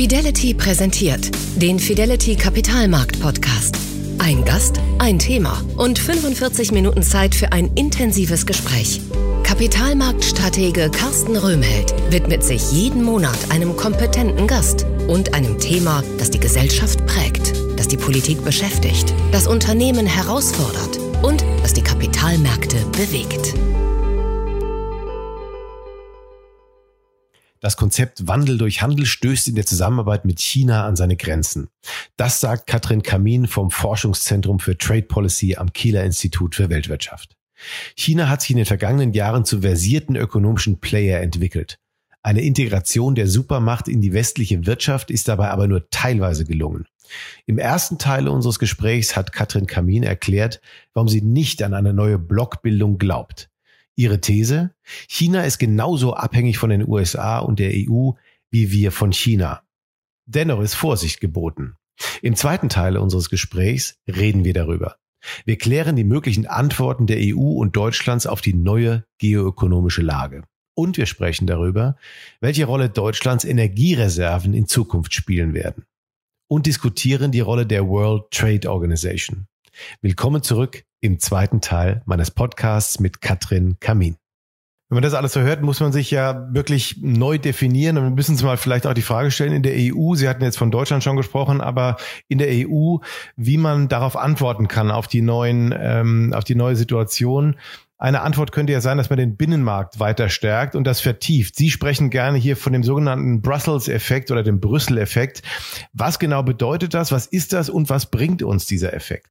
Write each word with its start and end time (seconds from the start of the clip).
Fidelity 0.00 0.54
präsentiert 0.54 1.30
den 1.56 1.78
Fidelity 1.78 2.34
Kapitalmarkt 2.34 3.20
Podcast. 3.20 3.76
Ein 4.16 4.46
Gast, 4.46 4.80
ein 4.98 5.18
Thema 5.18 5.62
und 5.76 5.98
45 5.98 6.72
Minuten 6.72 7.02
Zeit 7.02 7.34
für 7.34 7.52
ein 7.52 7.66
intensives 7.74 8.46
Gespräch. 8.46 9.02
Kapitalmarktstratege 9.42 10.88
Carsten 10.90 11.36
Röhmheld 11.36 11.92
widmet 12.10 12.42
sich 12.42 12.72
jeden 12.72 13.02
Monat 13.02 13.36
einem 13.50 13.76
kompetenten 13.76 14.46
Gast 14.46 14.86
und 15.06 15.34
einem 15.34 15.58
Thema, 15.58 16.02
das 16.16 16.30
die 16.30 16.40
Gesellschaft 16.40 17.04
prägt, 17.04 17.52
das 17.76 17.86
die 17.86 17.98
Politik 17.98 18.42
beschäftigt, 18.42 19.12
das 19.32 19.46
Unternehmen 19.46 20.06
herausfordert 20.06 20.98
und 21.22 21.44
das 21.62 21.74
die 21.74 21.82
Kapitalmärkte 21.82 22.78
bewegt. 22.92 23.54
Das 27.60 27.76
Konzept 27.76 28.26
Wandel 28.26 28.56
durch 28.56 28.80
Handel 28.80 29.04
stößt 29.04 29.48
in 29.48 29.54
der 29.54 29.66
Zusammenarbeit 29.66 30.24
mit 30.24 30.40
China 30.40 30.86
an 30.86 30.96
seine 30.96 31.16
Grenzen. 31.16 31.68
Das 32.16 32.40
sagt 32.40 32.66
Katrin 32.66 33.02
Kamin 33.02 33.46
vom 33.46 33.70
Forschungszentrum 33.70 34.60
für 34.60 34.78
Trade 34.78 35.02
Policy 35.02 35.56
am 35.56 35.70
Kieler 35.74 36.04
Institut 36.04 36.54
für 36.54 36.70
Weltwirtschaft. 36.70 37.36
China 37.94 38.30
hat 38.30 38.40
sich 38.40 38.52
in 38.52 38.56
den 38.56 38.64
vergangenen 38.64 39.12
Jahren 39.12 39.44
zu 39.44 39.60
versierten 39.60 40.16
ökonomischen 40.16 40.80
Player 40.80 41.20
entwickelt. 41.20 41.78
Eine 42.22 42.40
Integration 42.40 43.14
der 43.14 43.26
Supermacht 43.26 43.88
in 43.88 44.00
die 44.00 44.14
westliche 44.14 44.64
Wirtschaft 44.64 45.10
ist 45.10 45.28
dabei 45.28 45.50
aber 45.50 45.68
nur 45.68 45.90
teilweise 45.90 46.46
gelungen. 46.46 46.86
Im 47.44 47.58
ersten 47.58 47.98
Teil 47.98 48.26
unseres 48.28 48.58
Gesprächs 48.58 49.16
hat 49.16 49.32
Katrin 49.32 49.66
Kamin 49.66 50.02
erklärt, 50.02 50.62
warum 50.94 51.08
sie 51.08 51.20
nicht 51.20 51.62
an 51.62 51.74
eine 51.74 51.92
neue 51.92 52.18
Blockbildung 52.18 52.96
glaubt. 52.96 53.49
Ihre 54.00 54.20
These? 54.22 54.74
China 55.08 55.42
ist 55.42 55.58
genauso 55.58 56.14
abhängig 56.14 56.56
von 56.56 56.70
den 56.70 56.88
USA 56.88 57.38
und 57.38 57.58
der 57.58 57.72
EU 57.74 58.12
wie 58.50 58.72
wir 58.72 58.92
von 58.92 59.12
China. 59.12 59.62
Dennoch 60.24 60.60
ist 60.60 60.74
Vorsicht 60.74 61.20
geboten. 61.20 61.74
Im 62.22 62.34
zweiten 62.34 62.70
Teil 62.70 62.96
unseres 62.96 63.28
Gesprächs 63.28 63.98
reden 64.08 64.42
wir 64.42 64.54
darüber. 64.54 64.96
Wir 65.44 65.58
klären 65.58 65.96
die 65.96 66.04
möglichen 66.04 66.46
Antworten 66.46 67.06
der 67.06 67.18
EU 67.20 67.58
und 67.58 67.76
Deutschlands 67.76 68.26
auf 68.26 68.40
die 68.40 68.54
neue 68.54 69.04
geoökonomische 69.18 70.00
Lage. 70.00 70.44
Und 70.74 70.96
wir 70.96 71.04
sprechen 71.04 71.46
darüber, 71.46 71.96
welche 72.40 72.64
Rolle 72.64 72.88
Deutschlands 72.88 73.44
Energiereserven 73.44 74.54
in 74.54 74.66
Zukunft 74.66 75.12
spielen 75.12 75.52
werden. 75.52 75.84
Und 76.48 76.64
diskutieren 76.64 77.32
die 77.32 77.40
Rolle 77.40 77.66
der 77.66 77.86
World 77.86 78.30
Trade 78.30 78.70
Organization. 78.70 79.46
Willkommen 80.00 80.42
zurück 80.42 80.84
im 81.00 81.18
zweiten 81.18 81.60
Teil 81.60 82.02
meines 82.06 82.30
Podcasts 82.30 83.00
mit 83.00 83.20
Katrin 83.20 83.76
Kamin. 83.80 84.16
Wenn 84.90 84.96
man 84.96 85.02
das 85.04 85.14
alles 85.14 85.34
so 85.34 85.40
hört, 85.40 85.62
muss 85.62 85.78
man 85.78 85.92
sich 85.92 86.10
ja 86.10 86.48
wirklich 86.52 86.96
neu 87.00 87.38
definieren 87.38 87.96
und 87.96 88.02
wir 88.02 88.10
müssen 88.10 88.32
uns 88.32 88.42
mal 88.42 88.56
vielleicht 88.56 88.88
auch 88.88 88.92
die 88.92 89.02
Frage 89.02 89.30
stellen 89.30 89.52
in 89.52 89.62
der 89.62 89.74
EU, 89.76 90.16
Sie 90.16 90.28
hatten 90.28 90.42
jetzt 90.42 90.58
von 90.58 90.72
Deutschland 90.72 91.04
schon 91.04 91.16
gesprochen, 91.16 91.60
aber 91.60 91.96
in 92.26 92.38
der 92.38 92.48
EU, 92.50 92.96
wie 93.36 93.56
man 93.56 93.88
darauf 93.88 94.16
antworten 94.16 94.66
kann, 94.66 94.90
auf 94.90 95.06
die 95.06 95.22
neuen, 95.22 95.72
ähm, 95.78 96.32
auf 96.34 96.42
die 96.42 96.56
neue 96.56 96.74
Situation. 96.74 97.54
Eine 97.98 98.22
Antwort 98.22 98.50
könnte 98.50 98.72
ja 98.72 98.80
sein, 98.80 98.98
dass 98.98 99.10
man 99.10 99.18
den 99.18 99.36
Binnenmarkt 99.36 100.00
weiter 100.00 100.28
stärkt 100.28 100.74
und 100.74 100.82
das 100.82 101.00
vertieft. 101.00 101.54
Sie 101.54 101.70
sprechen 101.70 102.10
gerne 102.10 102.38
hier 102.38 102.56
von 102.56 102.72
dem 102.72 102.82
sogenannten 102.82 103.42
Brussels-Effekt 103.42 104.32
oder 104.32 104.42
dem 104.42 104.58
Brüssel-Effekt. 104.58 105.42
Was 105.92 106.18
genau 106.18 106.42
bedeutet 106.42 106.94
das? 106.94 107.12
Was 107.12 107.26
ist 107.26 107.52
das 107.52 107.70
und 107.70 107.90
was 107.90 108.10
bringt 108.10 108.42
uns 108.42 108.66
dieser 108.66 108.92
Effekt? 108.92 109.28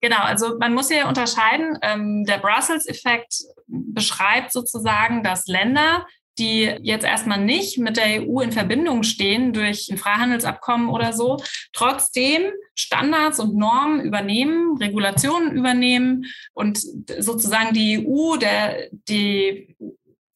Genau, 0.00 0.20
also 0.20 0.58
man 0.58 0.74
muss 0.74 0.88
hier 0.88 1.08
unterscheiden. 1.08 1.78
Ähm, 1.82 2.24
der 2.24 2.38
Brussels-Effekt 2.38 3.42
beschreibt 3.66 4.52
sozusagen, 4.52 5.24
dass 5.24 5.46
Länder, 5.46 6.06
die 6.38 6.72
jetzt 6.82 7.04
erstmal 7.04 7.40
nicht 7.44 7.78
mit 7.78 7.96
der 7.96 8.22
EU 8.22 8.40
in 8.40 8.52
Verbindung 8.52 9.02
stehen 9.02 9.52
durch 9.52 9.88
ein 9.90 9.98
Freihandelsabkommen 9.98 10.88
oder 10.88 11.12
so, 11.12 11.38
trotzdem 11.72 12.42
Standards 12.76 13.40
und 13.40 13.56
Normen 13.56 14.00
übernehmen, 14.00 14.76
Regulationen 14.78 15.56
übernehmen 15.56 16.26
und 16.52 16.78
sozusagen 17.18 17.74
die 17.74 18.06
EU, 18.06 18.36
der, 18.36 18.88
die 19.08 19.76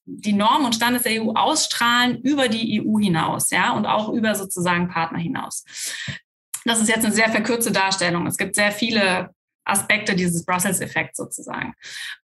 die 0.05 0.33
Normen 0.33 0.67
und 0.67 0.75
Standards 0.75 1.05
der 1.05 1.23
EU 1.23 1.33
ausstrahlen 1.33 2.21
über 2.23 2.49
die 2.49 2.83
EU 2.83 2.99
hinaus, 2.99 3.51
ja, 3.51 3.73
und 3.73 3.87
auch 3.87 4.09
über 4.09 4.35
sozusagen 4.35 4.89
Partner 4.89 5.19
hinaus. 5.19 5.65
Das 6.65 6.81
ist 6.81 6.89
jetzt 6.89 7.05
eine 7.05 7.15
sehr 7.15 7.31
verkürzte 7.31 7.73
Darstellung. 7.73 8.27
Es 8.27 8.37
gibt 8.37 8.57
sehr 8.57 8.73
viele 8.73 9.31
Aspekte 9.65 10.15
dieses 10.15 10.45
Brussels-Effekts 10.45 11.17
sozusagen. 11.17 11.75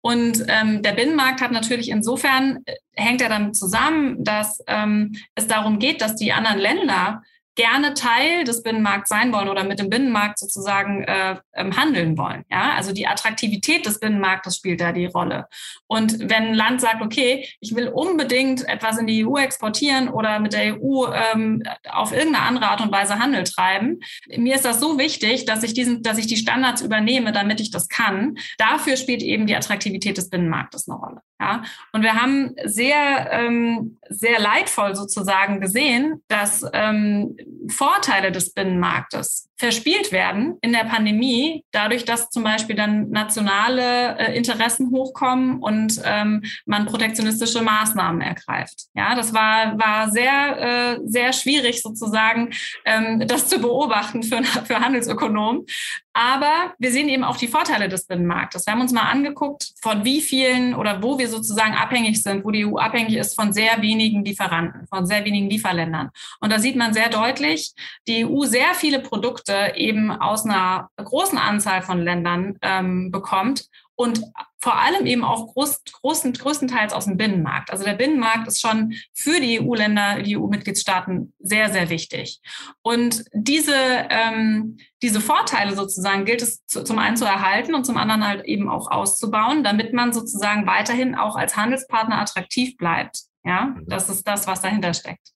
Und 0.01 0.43
ähm, 0.47 0.81
der 0.81 0.93
Binnenmarkt 0.93 1.41
hat 1.41 1.51
natürlich 1.51 1.89
insofern, 1.89 2.59
äh, 2.65 2.75
hängt 2.95 3.21
er 3.21 3.29
damit 3.29 3.55
zusammen, 3.55 4.23
dass 4.23 4.63
ähm, 4.67 5.15
es 5.35 5.47
darum 5.47 5.79
geht, 5.79 6.01
dass 6.01 6.15
die 6.15 6.33
anderen 6.33 6.59
Länder 6.59 7.21
gerne 7.57 7.95
Teil 7.95 8.43
des 8.43 8.63
Binnenmarkts 8.63 9.09
sein 9.09 9.33
wollen 9.33 9.49
oder 9.49 9.63
mit 9.63 9.79
dem 9.79 9.89
Binnenmarkt 9.89 10.37
sozusagen 10.39 11.03
äh, 11.03 11.37
ähm, 11.55 11.75
handeln 11.75 12.17
wollen. 12.17 12.45
Ja, 12.49 12.75
also 12.75 12.93
die 12.93 13.07
Attraktivität 13.07 13.85
des 13.85 13.99
Binnenmarktes 13.99 14.55
spielt 14.55 14.79
da 14.79 14.91
die 14.91 15.07
Rolle. 15.07 15.47
Und 15.87 16.19
wenn 16.19 16.49
ein 16.49 16.53
Land 16.53 16.81
sagt, 16.81 17.01
okay, 17.01 17.49
ich 17.59 17.75
will 17.75 17.89
unbedingt 17.89 18.67
etwas 18.69 18.99
in 18.99 19.07
die 19.07 19.25
EU 19.25 19.37
exportieren 19.37 20.07
oder 20.07 20.39
mit 20.39 20.53
der 20.53 20.75
EU 20.75 21.07
ähm, 21.07 21.63
auf 21.89 22.11
irgendeine 22.11 22.45
andere 22.45 22.67
Art 22.67 22.81
und 22.81 22.91
Weise 22.91 23.19
Handel 23.19 23.43
treiben, 23.43 23.99
mir 24.37 24.55
ist 24.55 24.65
das 24.65 24.79
so 24.79 24.99
wichtig, 24.99 25.45
dass 25.45 25.63
ich 25.63 25.73
diesen, 25.73 26.03
dass 26.03 26.19
ich 26.19 26.27
die 26.27 26.37
Standards 26.37 26.81
übernehme, 26.81 27.31
damit 27.31 27.59
ich 27.59 27.71
das 27.71 27.89
kann. 27.89 28.37
Dafür 28.59 28.97
spielt 28.97 29.23
eben 29.23 29.47
die 29.47 29.55
Attraktivität 29.55 30.17
des 30.17 30.29
Binnenmarktes 30.29 30.87
eine 30.87 30.99
Rolle. 30.99 31.21
Ja, 31.39 31.63
und 31.91 32.01
wir 32.01 32.15
haben 32.15 32.55
sehr, 32.65 33.31
ähm, 33.31 33.99
sehr 34.09 34.39
leidvoll 34.39 34.95
sozusagen 34.95 35.61
gesehen, 35.61 36.23
dass 36.27 36.65
ähm, 36.73 37.37
Vorteile 37.67 38.31
des 38.31 38.53
Binnenmarktes 38.53 39.49
verspielt 39.57 40.11
werden 40.11 40.57
in 40.61 40.71
der 40.71 40.85
Pandemie, 40.85 41.63
dadurch, 41.71 42.05
dass 42.05 42.29
zum 42.29 42.43
Beispiel 42.43 42.75
dann 42.75 43.09
nationale 43.09 44.17
äh, 44.17 44.37
Interessen 44.37 44.91
hochkommen 44.91 45.59
und 45.59 45.99
ähm, 46.05 46.43
man 46.65 46.85
protektionistische 46.85 47.61
Maßnahmen 47.61 48.21
ergreift. 48.21 48.83
Ja, 48.93 49.15
das 49.15 49.33
war, 49.33 49.77
war 49.79 50.11
sehr, 50.11 50.95
äh, 50.95 50.99
sehr 51.05 51.33
schwierig 51.33 51.81
sozusagen, 51.81 52.51
ähm, 52.85 53.23
das 53.27 53.47
zu 53.47 53.59
beobachten 53.59 54.21
für, 54.21 54.43
für 54.43 54.79
Handelsökonomen. 54.79 55.65
Aber 56.13 56.73
wir 56.79 56.91
sehen 56.91 57.09
eben 57.09 57.23
auch 57.23 57.37
die 57.37 57.47
Vorteile 57.47 57.89
des 57.89 58.07
Binnenmarktes. 58.07 58.65
Wir 58.65 58.73
haben 58.73 58.81
uns 58.81 58.91
mal 58.91 59.03
angeguckt, 59.03 59.73
von 59.79 60.03
wie 60.03 60.21
vielen 60.21 60.73
oder 60.73 61.03
wo 61.03 61.19
wir 61.19 61.29
sozusagen 61.29 61.75
abhängig 61.75 62.23
sind, 62.23 62.43
wo 62.43 62.49
die 62.49 62.65
EU 62.65 62.77
abhängig 62.77 63.17
ist 63.17 63.35
von 63.35 63.53
sehr 63.53 63.83
wenigen 63.83 64.25
Lieferanten, 64.25 64.87
von 64.87 65.05
sehr 65.05 65.23
wenigen 65.25 65.47
Lieferländern. 65.47 66.09
Und 66.39 66.51
da 66.51 66.57
sieht 66.57 66.75
man 66.75 66.91
sehr 66.91 67.09
deutlich, 67.09 67.73
die 68.07 68.25
EU 68.25 68.45
sehr 68.45 68.73
viele 68.73 68.99
Produkte 68.99 69.46
eben 69.49 70.11
aus 70.11 70.45
einer 70.45 70.89
großen 70.97 71.37
Anzahl 71.37 71.81
von 71.81 72.01
Ländern 72.01 72.57
ähm, 72.61 73.11
bekommt 73.11 73.69
und 73.95 74.21
vor 74.59 74.79
allem 74.79 75.05
eben 75.05 75.23
auch 75.23 75.53
groß, 75.53 75.83
großen, 76.01 76.33
größtenteils 76.33 76.93
aus 76.93 77.05
dem 77.05 77.17
Binnenmarkt. 77.17 77.71
Also 77.71 77.83
der 77.83 77.93
Binnenmarkt 77.93 78.47
ist 78.47 78.61
schon 78.61 78.93
für 79.13 79.39
die 79.39 79.59
EU-Länder, 79.59 80.21
die 80.21 80.37
EU-Mitgliedstaaten 80.37 81.33
sehr, 81.39 81.71
sehr 81.71 81.89
wichtig. 81.89 82.39
Und 82.83 83.25
diese, 83.33 83.75
ähm, 84.09 84.77
diese 85.01 85.19
Vorteile 85.19 85.75
sozusagen 85.75 86.25
gilt 86.25 86.43
es 86.43 86.65
zu, 86.67 86.83
zum 86.83 86.99
einen 86.99 87.17
zu 87.17 87.25
erhalten 87.25 87.73
und 87.73 87.85
zum 87.85 87.97
anderen 87.97 88.25
halt 88.25 88.45
eben 88.45 88.69
auch 88.69 88.91
auszubauen, 88.91 89.63
damit 89.63 89.93
man 89.93 90.13
sozusagen 90.13 90.67
weiterhin 90.67 91.15
auch 91.15 91.35
als 91.35 91.57
Handelspartner 91.57 92.19
attraktiv 92.19 92.77
bleibt. 92.77 93.21
Ja, 93.43 93.75
mhm. 93.75 93.85
das 93.87 94.09
ist 94.09 94.27
das, 94.27 94.45
was 94.45 94.61
dahinter 94.61 94.93
steckt. 94.93 95.31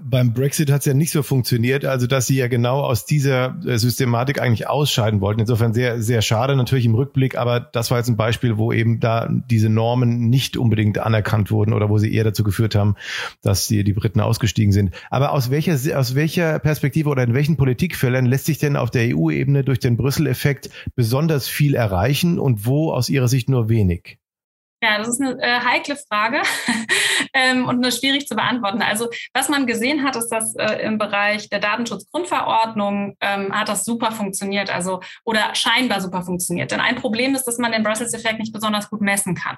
Beim 0.00 0.32
Brexit 0.32 0.70
hat 0.70 0.80
es 0.80 0.86
ja 0.86 0.94
nicht 0.94 1.10
so 1.10 1.24
funktioniert, 1.24 1.84
also 1.84 2.06
dass 2.06 2.28
sie 2.28 2.36
ja 2.36 2.46
genau 2.46 2.80
aus 2.82 3.04
dieser 3.04 3.56
äh, 3.66 3.78
Systematik 3.78 4.40
eigentlich 4.40 4.68
ausscheiden 4.68 5.20
wollten. 5.20 5.40
Insofern 5.40 5.74
sehr, 5.74 6.00
sehr 6.00 6.22
schade 6.22 6.54
natürlich 6.54 6.86
im 6.86 6.94
Rückblick, 6.94 7.36
aber 7.36 7.58
das 7.58 7.90
war 7.90 7.98
jetzt 7.98 8.08
ein 8.08 8.16
Beispiel, 8.16 8.58
wo 8.58 8.72
eben 8.72 9.00
da 9.00 9.28
diese 9.28 9.68
Normen 9.68 10.28
nicht 10.30 10.56
unbedingt 10.56 10.98
anerkannt 10.98 11.50
wurden 11.50 11.72
oder 11.72 11.88
wo 11.88 11.98
sie 11.98 12.14
eher 12.14 12.22
dazu 12.22 12.44
geführt 12.44 12.76
haben, 12.76 12.94
dass 13.42 13.66
die, 13.66 13.82
die 13.82 13.92
Briten 13.92 14.20
ausgestiegen 14.20 14.72
sind. 14.72 14.94
Aber 15.10 15.32
aus 15.32 15.50
welcher, 15.50 15.74
aus 15.98 16.14
welcher 16.14 16.60
Perspektive 16.60 17.08
oder 17.08 17.24
in 17.24 17.34
welchen 17.34 17.56
Politikfeldern 17.56 18.26
lässt 18.26 18.46
sich 18.46 18.58
denn 18.58 18.76
auf 18.76 18.92
der 18.92 19.16
EU-Ebene 19.16 19.64
durch 19.64 19.80
den 19.80 19.96
Brüssel-Effekt 19.96 20.70
besonders 20.94 21.48
viel 21.48 21.74
erreichen 21.74 22.38
und 22.38 22.66
wo 22.66 22.92
aus 22.92 23.08
Ihrer 23.08 23.26
Sicht 23.26 23.48
nur 23.48 23.68
wenig? 23.68 24.18
Ja, 24.80 24.98
das 24.98 25.08
ist 25.08 25.20
eine 25.20 25.40
äh, 25.42 25.60
heikle 25.60 25.96
Frage 25.96 26.40
ähm, 27.34 27.66
und 27.66 27.76
eine 27.76 27.90
schwierig 27.90 28.28
zu 28.28 28.36
beantworten. 28.36 28.80
Also 28.80 29.08
was 29.34 29.48
man 29.48 29.66
gesehen 29.66 30.04
hat, 30.04 30.14
ist, 30.14 30.28
dass 30.28 30.54
äh, 30.54 30.82
im 30.84 30.98
Bereich 30.98 31.48
der 31.48 31.58
Datenschutzgrundverordnung 31.58 33.16
ähm, 33.20 33.52
hat 33.52 33.68
das 33.68 33.84
super 33.84 34.12
funktioniert, 34.12 34.70
also 34.72 35.00
oder 35.24 35.52
scheinbar 35.54 36.00
super 36.00 36.22
funktioniert. 36.22 36.70
Denn 36.70 36.80
ein 36.80 36.94
Problem 36.94 37.34
ist, 37.34 37.44
dass 37.44 37.58
man 37.58 37.72
den 37.72 37.82
Brussels-Effekt 37.82 38.38
nicht 38.38 38.52
besonders 38.52 38.88
gut 38.88 39.00
messen 39.00 39.34
kann. 39.34 39.56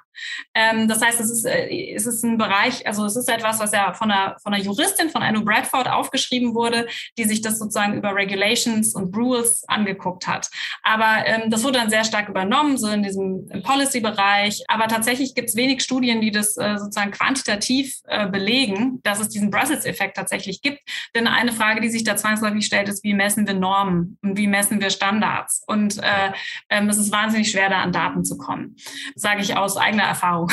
Ähm, 0.55 0.89
das 0.89 1.03
heißt, 1.03 1.21
es 1.21 1.31
ist, 1.31 1.45
äh, 1.45 1.95
es 1.95 2.07
ist 2.07 2.25
ein 2.25 2.39
Bereich, 2.39 2.87
also 2.87 3.05
es 3.05 3.17
ist 3.17 3.29
etwas, 3.29 3.61
was 3.61 3.73
ja 3.73 3.93
von 3.93 4.11
einer, 4.11 4.39
von 4.43 4.55
einer 4.55 4.63
Juristin, 4.63 5.11
von 5.11 5.23
Anu 5.23 5.45
Bradford 5.45 5.89
aufgeschrieben 5.89 6.55
wurde, 6.55 6.89
die 7.19 7.25
sich 7.25 7.43
das 7.43 7.59
sozusagen 7.59 7.93
über 7.93 8.15
Regulations 8.15 8.95
und 8.95 9.15
Rules 9.15 9.65
angeguckt 9.69 10.27
hat. 10.27 10.49
Aber 10.83 11.27
ähm, 11.27 11.51
das 11.51 11.63
wurde 11.63 11.79
dann 11.79 11.91
sehr 11.91 12.05
stark 12.05 12.31
übernommen, 12.31 12.79
so 12.79 12.89
in 12.89 13.03
diesem 13.03 13.47
Policy-Bereich. 13.63 14.65
Aber 14.69 14.89
tatsächlich 14.89 15.10
tatsächlich 15.11 15.35
gibt 15.35 15.49
es 15.49 15.57
wenig 15.57 15.83
Studien, 15.83 16.21
die 16.21 16.31
das 16.31 16.57
äh, 16.57 16.79
sozusagen 16.79 17.11
quantitativ 17.11 17.97
äh, 18.07 18.29
belegen, 18.29 19.01
dass 19.03 19.19
es 19.19 19.29
diesen 19.29 19.51
Brussels-Effekt 19.51 20.17
tatsächlich 20.17 20.63
gibt. 20.63 20.81
Denn 21.17 21.27
eine 21.27 21.53
Frage, 21.53 21.81
die 21.81 21.89
sich 21.89 22.05
da 22.05 22.17
zwangsläufig 22.17 22.65
stellt, 22.65 22.89
ist, 22.89 23.03
wie 23.03 23.15
messen 23.15 23.47
wir 23.47 23.55
Normen 23.55 24.19
und 24.23 24.37
wie 24.37 24.47
messen 24.47 24.81
wir 24.81 24.91
Standards? 24.91 25.65
Und 25.67 25.99
äh, 25.99 26.33
ähm, 26.69 26.89
es 26.89 26.99
ist 26.99 27.11
wahnsinnig 27.11 27.51
schwer, 27.51 27.69
da 27.69 27.83
an 27.83 27.93
Daten 27.93 28.25
zu 28.25 28.39
kommen, 28.39 28.77
sage 29.17 29.43
ich 29.43 29.57
aus 29.57 29.77
eigener 29.77 30.05
Erfahrung. 30.05 30.53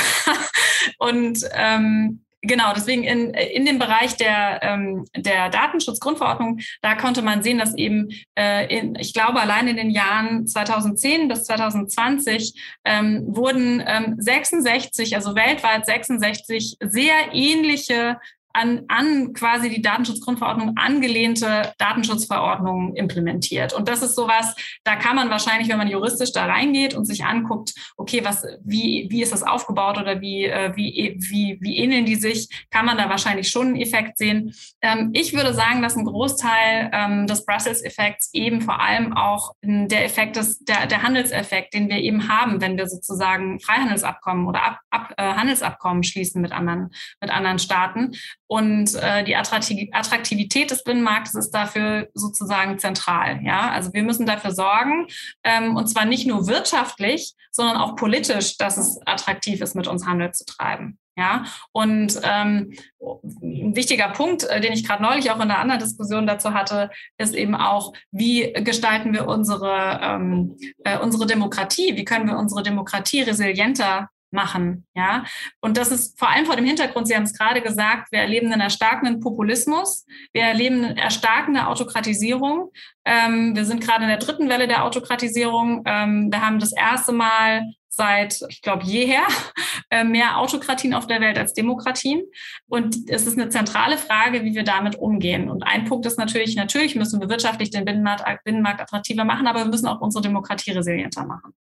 und 0.98 1.40
ähm, 1.54 2.24
Genau, 2.42 2.72
deswegen 2.76 3.04
in, 3.04 3.32
in 3.32 3.66
dem 3.66 3.80
Bereich 3.80 4.16
der, 4.16 4.60
ähm, 4.62 5.06
der 5.16 5.50
Datenschutzgrundverordnung, 5.50 6.60
da 6.84 6.94
konnte 6.94 7.24
man 7.24 7.42
sehen, 7.42 7.58
dass 7.58 7.76
eben, 7.76 8.10
äh, 8.38 8.68
in, 8.78 8.96
ich 8.96 9.14
glaube, 9.14 9.42
allein 9.42 9.68
in 9.68 9.76
den 9.76 9.90
Jahren 9.90 10.46
2010 10.46 11.28
bis 11.28 11.46
2020 11.46 12.54
ähm, 12.86 13.24
wurden 13.28 13.84
ähm, 13.86 14.16
66, 14.20 15.16
also 15.16 15.36
weltweit 15.36 15.88
66 15.88 16.78
sehr 16.80 17.16
ähnliche 17.34 18.18
an, 18.54 18.86
an 18.88 19.34
quasi 19.34 19.70
die 19.70 19.82
Datenschutzgrundverordnung 19.82 20.78
angelehnte 20.78 21.74
Datenschutzverordnungen 21.78 22.96
implementiert. 22.96 23.74
Und 23.74 23.88
das 23.88 24.02
ist 24.02 24.16
sowas, 24.16 24.56
da 24.84 24.96
kann 24.96 25.16
man 25.16 25.30
wahrscheinlich, 25.30 25.70
wenn 25.70 25.78
man 25.78 25.88
juristisch 25.88 26.32
da 26.32 26.46
reingeht 26.46 26.96
und 26.96 27.06
sich 27.06 27.24
anguckt, 27.24 27.74
okay, 27.98 28.22
was, 28.24 28.44
wie, 28.64 29.08
wie 29.10 29.22
ist 29.22 29.32
das 29.32 29.44
aufgebaut 29.44 29.98
oder 29.98 30.22
wie, 30.22 30.46
äh, 30.46 30.76
wie, 30.76 31.18
wie, 31.20 31.58
wie 31.62 31.78
ähneln 31.78 32.06
die 32.06 32.16
sich, 32.16 32.50
kann 32.72 32.86
man 32.86 32.98
da 32.98 33.10
wahrscheinlich 33.10 33.50
schon 33.50 33.68
einen 33.68 33.76
Effekt 33.82 34.18
sehen. 34.18 34.54
Ähm, 34.82 35.12
ich 35.14 35.34
würde 35.34 35.54
sagen, 35.54 35.82
dass 35.82 35.96
ein 35.96 36.06
Großteil 36.06 36.90
ähm, 36.94 37.28
des 37.28 37.46
Brussels-Effekts 37.46 38.34
eben 38.34 38.62
vor 38.62 38.82
allem 38.82 39.16
auch 39.16 39.54
der 39.62 40.04
Effekt 40.04 40.36
des, 40.36 40.60
der, 40.60 40.88
der 40.88 41.04
Handelseffekt, 41.04 41.74
den 41.74 41.90
wir 41.90 41.98
eben 41.98 42.28
haben, 42.28 42.62
wenn 42.62 42.78
wir 42.78 42.88
sozusagen 42.88 43.60
Freihandelsabkommen 43.60 44.48
oder 44.48 44.64
Ab, 44.64 44.80
Ab, 44.90 45.14
äh, 45.18 45.24
Handelsabkommen 45.24 46.04
schließen 46.04 46.42
mit 46.42 46.52
anderen, 46.52 46.90
mit 47.22 47.30
anderen 47.30 47.60
Staaten, 47.60 48.12
und 48.48 48.96
äh, 48.96 49.24
die 49.24 49.36
Attraktivität 49.36 50.72
des 50.72 50.84
Binnenmarktes 50.84 51.36
ist 51.36 51.52
dafür 51.52 52.08
sozusagen 52.14 52.80
zentral. 52.80 53.42
Ja, 53.44 53.70
also 53.72 53.94
wir 53.94 54.04
müssen 54.04 54.26
dafür 54.26 54.52
sorgen, 54.52 55.08
ähm, 55.44 55.76
und 55.76 55.88
zwar 55.88 56.06
nicht 56.06 56.28
nur 56.28 56.48
wirtschaftlich, 56.48 57.34
sondern 57.52 57.78
auch 57.78 57.96
politisch, 57.96 58.58
dass 58.58 58.78
es 58.78 59.00
attraktiv 59.06 59.62
ist, 59.62 59.76
mit 59.76 59.88
uns 59.88 60.06
Handel 60.06 60.32
zu 60.32 60.46
treiben. 60.46 60.98
Ja, 61.18 61.46
und 61.72 62.14
ähm, 62.22 62.74
ein 63.02 63.76
wichtiger 63.76 64.10
Punkt, 64.10 64.44
äh, 64.44 64.62
den 64.62 64.72
ich 64.72 64.88
gerade 64.88 65.02
neulich 65.02 65.32
auch 65.32 65.38
in 65.38 65.42
einer 65.44 65.58
anderen 65.58 65.82
Diskussion 65.82 66.28
dazu 66.28 66.54
hatte, 66.54 66.92
ist 67.18 67.34
eben 67.34 67.56
auch, 67.56 67.94
wie 68.12 68.54
gestalten 68.54 69.14
wir 69.14 69.28
unsere, 69.28 70.00
ähm, 70.04 70.56
äh, 70.84 71.00
unsere 71.00 71.26
Demokratie? 71.26 71.96
Wie 71.96 72.06
können 72.06 72.28
wir 72.28 72.38
unsere 72.38 72.62
Demokratie 72.62 73.22
resilienter 73.22 74.10
machen. 74.32 74.86
Ja, 74.96 75.24
und 75.62 75.78
das 75.78 75.92
ist 75.92 76.20
vor 76.20 76.30
allem 76.30 76.46
vor 76.46 76.56
dem 76.56 76.66
Hintergrund, 76.66 77.08
Sie 77.08 77.16
haben 77.16 77.24
es 77.24 77.38
gerade 77.38 77.62
gesagt, 77.62 78.12
wir 78.12 78.20
erleben 78.20 78.52
einen 78.52 78.62
erstarkenden 78.62 79.20
Populismus, 79.20 80.06
wir 80.34 80.44
erleben 80.44 80.84
eine 80.84 81.02
erstarkende 81.02 81.68
Autokratisierung. 81.68 82.72
Ähm, 83.06 83.56
wir 83.56 83.66
sind 83.66 83.82
gerade 83.82 84.04
in 84.04 84.10
der 84.10 84.18
dritten 84.18 84.50
Welle 84.50 84.68
der 84.68 84.84
Autokratisierung. 84.84 85.84
Ähm, 85.86 86.32
wir 86.32 86.42
haben 86.42 86.60
das 86.60 86.74
erste 86.74 87.14
Mal 87.14 87.64
seit, 87.90 88.42
ich 88.50 88.62
glaube, 88.62 88.86
jeher 88.86 89.24
äh, 89.90 90.04
mehr 90.04 90.38
Autokratien 90.38 90.94
auf 90.94 91.08
der 91.08 91.20
Welt 91.20 91.38
als 91.38 91.54
Demokratien. 91.54 92.24
Und 92.68 93.10
es 93.10 93.28
ist 93.28 93.38
eine 93.38 93.50
zentrale 93.50 93.98
Frage, 93.98 94.44
wie 94.46 94.56
wir 94.56 94.64
damit 94.64 94.96
umgehen. 94.96 95.50
Und 95.50 95.64
ein 95.64 95.86
Punkt 95.86 96.06
ist 96.06 96.18
natürlich, 96.18 96.56
natürlich 96.56 96.96
müssen 96.96 97.20
wir 97.20 97.30
wirtschaftlich 97.30 97.72
den 97.72 97.84
Binnenmarkt, 97.84 98.24
Binnenmarkt 98.46 98.82
attraktiver 98.82 99.26
machen, 99.26 99.48
aber 99.48 99.60
wir 99.60 99.72
müssen 99.72 99.88
auch 99.88 100.00
unsere 100.00 100.22
Demokratie 100.22 100.72
resilienter 100.72 101.26
machen. 101.26 101.54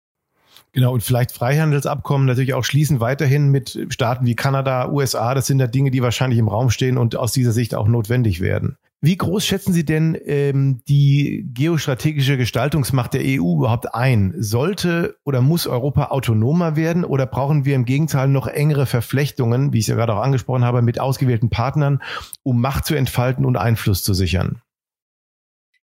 Genau, 0.73 0.93
und 0.93 1.03
vielleicht 1.03 1.33
Freihandelsabkommen 1.33 2.27
natürlich 2.27 2.55
auch 2.55 2.65
schließen 2.65 3.01
weiterhin 3.01 3.51
mit 3.51 3.87
Staaten 3.89 4.27
wie 4.27 4.35
Kanada, 4.35 4.91
USA. 4.91 5.35
Das 5.35 5.47
sind 5.47 5.59
ja 5.59 5.67
Dinge, 5.67 5.91
die 5.91 6.03
wahrscheinlich 6.03 6.39
im 6.39 6.49
Raum 6.49 6.71
stehen 6.71 6.99
und 6.99 7.17
aus 7.17 7.33
dieser 7.33 7.53
Sicht 7.53 7.75
auch 7.75 7.89
notwendig 7.89 8.41
werden. 8.41 8.77
Wie 9.03 9.17
groß 9.17 9.45
schätzen 9.45 9.73
Sie 9.73 9.85
denn 9.85 10.19
ähm, 10.25 10.81
die 10.89 11.47
geostrategische 11.53 12.39
Gestaltungsmacht 12.39 13.15
der 13.15 13.21
EU 13.23 13.59
überhaupt 13.59 13.95
ein? 13.95 14.35
Sollte 14.39 15.17
oder 15.25 15.43
muss 15.43 15.67
Europa 15.67 16.07
autonomer 16.07 16.77
werden 16.77 17.05
oder 17.05 17.27
brauchen 17.27 17.65
wir 17.65 17.75
im 17.75 17.85
Gegenteil 17.85 18.27
noch 18.29 18.47
engere 18.47 18.87
Verflechtungen, 18.87 19.73
wie 19.73 19.79
ich 19.79 19.85
es 19.85 19.89
ja 19.89 19.97
gerade 19.97 20.15
auch 20.15 20.23
angesprochen 20.23 20.65
habe, 20.65 20.81
mit 20.81 20.99
ausgewählten 20.99 21.51
Partnern, 21.51 22.03
um 22.43 22.61
Macht 22.61 22.87
zu 22.87 22.95
entfalten 22.95 23.45
und 23.45 23.57
Einfluss 23.57 24.03
zu 24.03 24.15
sichern? 24.15 24.63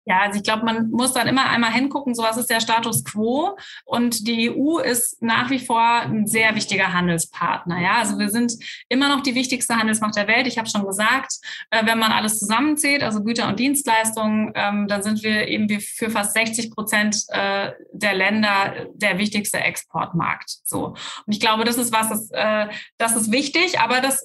Ja, 0.08 0.20
also 0.20 0.38
ich 0.38 0.43
glaube, 0.43 0.64
man 0.64 0.90
muss 0.90 1.12
dann 1.12 1.28
immer 1.28 1.50
einmal 1.50 1.70
hingucken, 1.70 2.14
so 2.14 2.22
was 2.22 2.38
ist 2.38 2.49
der 2.49 2.60
Status 2.60 3.05
quo. 3.05 3.58
Und 3.84 4.26
die 4.26 4.50
EU 4.50 4.78
ist 4.78 5.20
nach 5.20 5.50
wie 5.50 5.58
vor 5.58 5.82
ein 5.82 6.26
sehr 6.26 6.55
wichtiger 6.55 6.94
Handelspartner. 6.94 7.78
Ja, 7.78 7.96
also 7.99 8.19
wir 8.19 8.31
sind 8.31 8.55
immer 8.88 9.14
noch 9.14 9.22
die 9.22 9.34
wichtigste 9.34 9.76
Handelsmacht 9.76 10.16
der 10.16 10.26
Welt. 10.26 10.46
Ich 10.46 10.56
habe 10.56 10.69
schon 10.69 10.87
gesagt, 10.87 11.34
äh, 11.70 11.84
wenn 11.84 11.99
man 11.99 12.12
alles 12.12 12.38
zusammenzählt, 12.38 13.02
also 13.02 13.22
Güter 13.22 13.49
und 13.49 13.60
Dienstleistungen, 13.60 14.52
ähm, 14.55 14.88
dann 14.88 15.02
sind 15.02 15.22
wir 15.22 15.46
eben 15.46 15.69
für 15.78 16.08
fast 16.08 16.32
60 16.32 16.70
Prozent 16.70 17.25
äh, 17.28 17.72
der 17.93 18.14
Länder 18.14 18.87
der 18.94 19.19
wichtigste 19.19 19.58
Exportmarkt. 19.58 20.49
So. 20.64 20.87
Und 20.87 21.32
ich 21.34 21.40
glaube, 21.40 21.64
das 21.64 21.76
ist 21.76 21.93
was, 21.93 22.08
das, 22.08 22.31
äh, 22.31 22.69
das 22.96 23.14
ist 23.14 23.31
wichtig, 23.31 23.78
aber 23.78 24.00
das, 24.00 24.25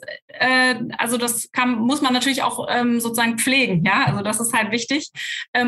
also 0.97 1.17
das 1.17 1.51
kann, 1.51 1.75
muss 1.75 2.01
man 2.01 2.13
natürlich 2.13 2.41
auch 2.41 2.67
ähm, 2.69 2.99
sozusagen 2.99 3.37
pflegen. 3.37 3.83
Ja, 3.85 4.05
also 4.05 4.23
das 4.23 4.39
ist 4.39 4.53
halt 4.53 4.71
wichtig. 4.71 5.11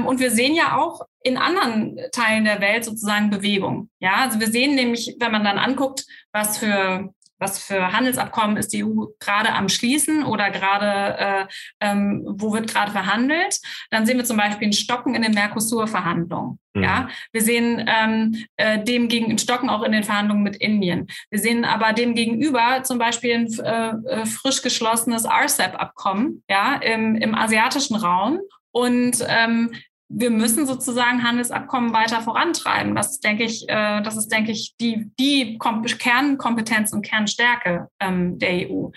Ähm, 0.05 0.07
und 0.07 0.19
wir 0.19 0.31
sehen 0.31 0.55
ja 0.55 0.77
auch 0.77 1.01
in 1.23 1.37
anderen 1.37 1.97
Teilen 2.11 2.45
der 2.45 2.61
Welt 2.61 2.85
sozusagen 2.85 3.29
Bewegung. 3.29 3.89
Ja, 3.99 4.15
also 4.17 4.39
wir 4.39 4.47
sehen 4.47 4.75
nämlich, 4.75 5.15
wenn 5.19 5.31
man 5.31 5.43
dann 5.43 5.57
anguckt, 5.57 6.05
was 6.31 6.57
für 6.57 7.13
was 7.37 7.59
für 7.59 7.91
Handelsabkommen 7.91 8.57
ist 8.57 8.71
die 8.73 8.83
EU 8.83 9.07
gerade 9.19 9.53
am 9.53 9.67
Schließen 9.69 10.23
oder 10.23 10.51
gerade, 10.51 11.17
äh, 11.17 11.45
ähm, 11.81 12.23
wo 12.25 12.53
wird 12.53 12.71
gerade 12.71 12.91
verhandelt, 12.91 13.59
dann 13.91 14.05
sehen 14.05 14.17
wir 14.17 14.25
zum 14.25 14.37
Beispiel 14.37 14.69
ein 14.69 14.73
Stocken 14.73 15.15
in 15.15 15.21
den 15.21 15.33
Mercosur-Verhandlungen. 15.33 16.59
Mhm. 16.73 16.83
Ja, 16.83 17.09
wir 17.33 17.41
sehen 17.41 17.85
ähm, 17.87 18.45
äh, 18.55 18.81
dem 18.83 19.09
gegen 19.09 19.31
ein 19.31 19.37
Stocken 19.37 19.69
auch 19.69 19.83
in 19.83 19.91
den 19.91 20.03
Verhandlungen 20.03 20.43
mit 20.43 20.55
Indien. 20.55 21.07
Wir 21.29 21.39
sehen 21.39 21.65
aber 21.65 21.93
dem 21.93 22.15
gegenüber 22.15 22.83
zum 22.83 22.97
Beispiel 22.97 23.33
ein 23.33 23.53
äh, 23.59 24.21
äh 24.21 24.25
frisch 24.25 24.61
geschlossenes 24.61 25.25
RCEP-Abkommen 25.25 26.43
ja, 26.49 26.75
im, 26.75 27.15
im 27.15 27.35
asiatischen 27.35 27.95
Raum. 27.95 28.39
Und 28.71 29.25
ähm, 29.27 29.71
wir 30.07 30.29
müssen 30.29 30.67
sozusagen 30.67 31.23
Handelsabkommen 31.23 31.93
weiter 31.93 32.21
vorantreiben. 32.21 32.95
Das 32.95 33.11
ist, 33.11 33.23
denke 33.23 33.43
ich, 33.43 33.67
äh, 33.67 34.01
das 34.01 34.17
ist, 34.17 34.31
denke 34.31 34.51
ich, 34.51 34.75
die, 34.79 35.11
die 35.19 35.57
Kom 35.57 35.83
Kernkompetenz 35.83 36.93
und 36.93 37.03
Kernstärke 37.03 37.89
ähm, 37.99 38.37
der 38.37 38.69
EU. 38.69 38.89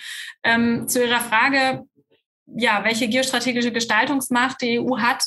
Ähm, 0.45 0.87
zu 0.87 1.03
Ihrer 1.03 1.21
Frage, 1.21 1.85
ja, 2.47 2.85
welche 2.85 3.09
geostrategische 3.09 3.73
Gestaltungsmacht 3.73 4.61
die 4.63 4.81
EU 4.81 4.99
hat, 4.99 5.25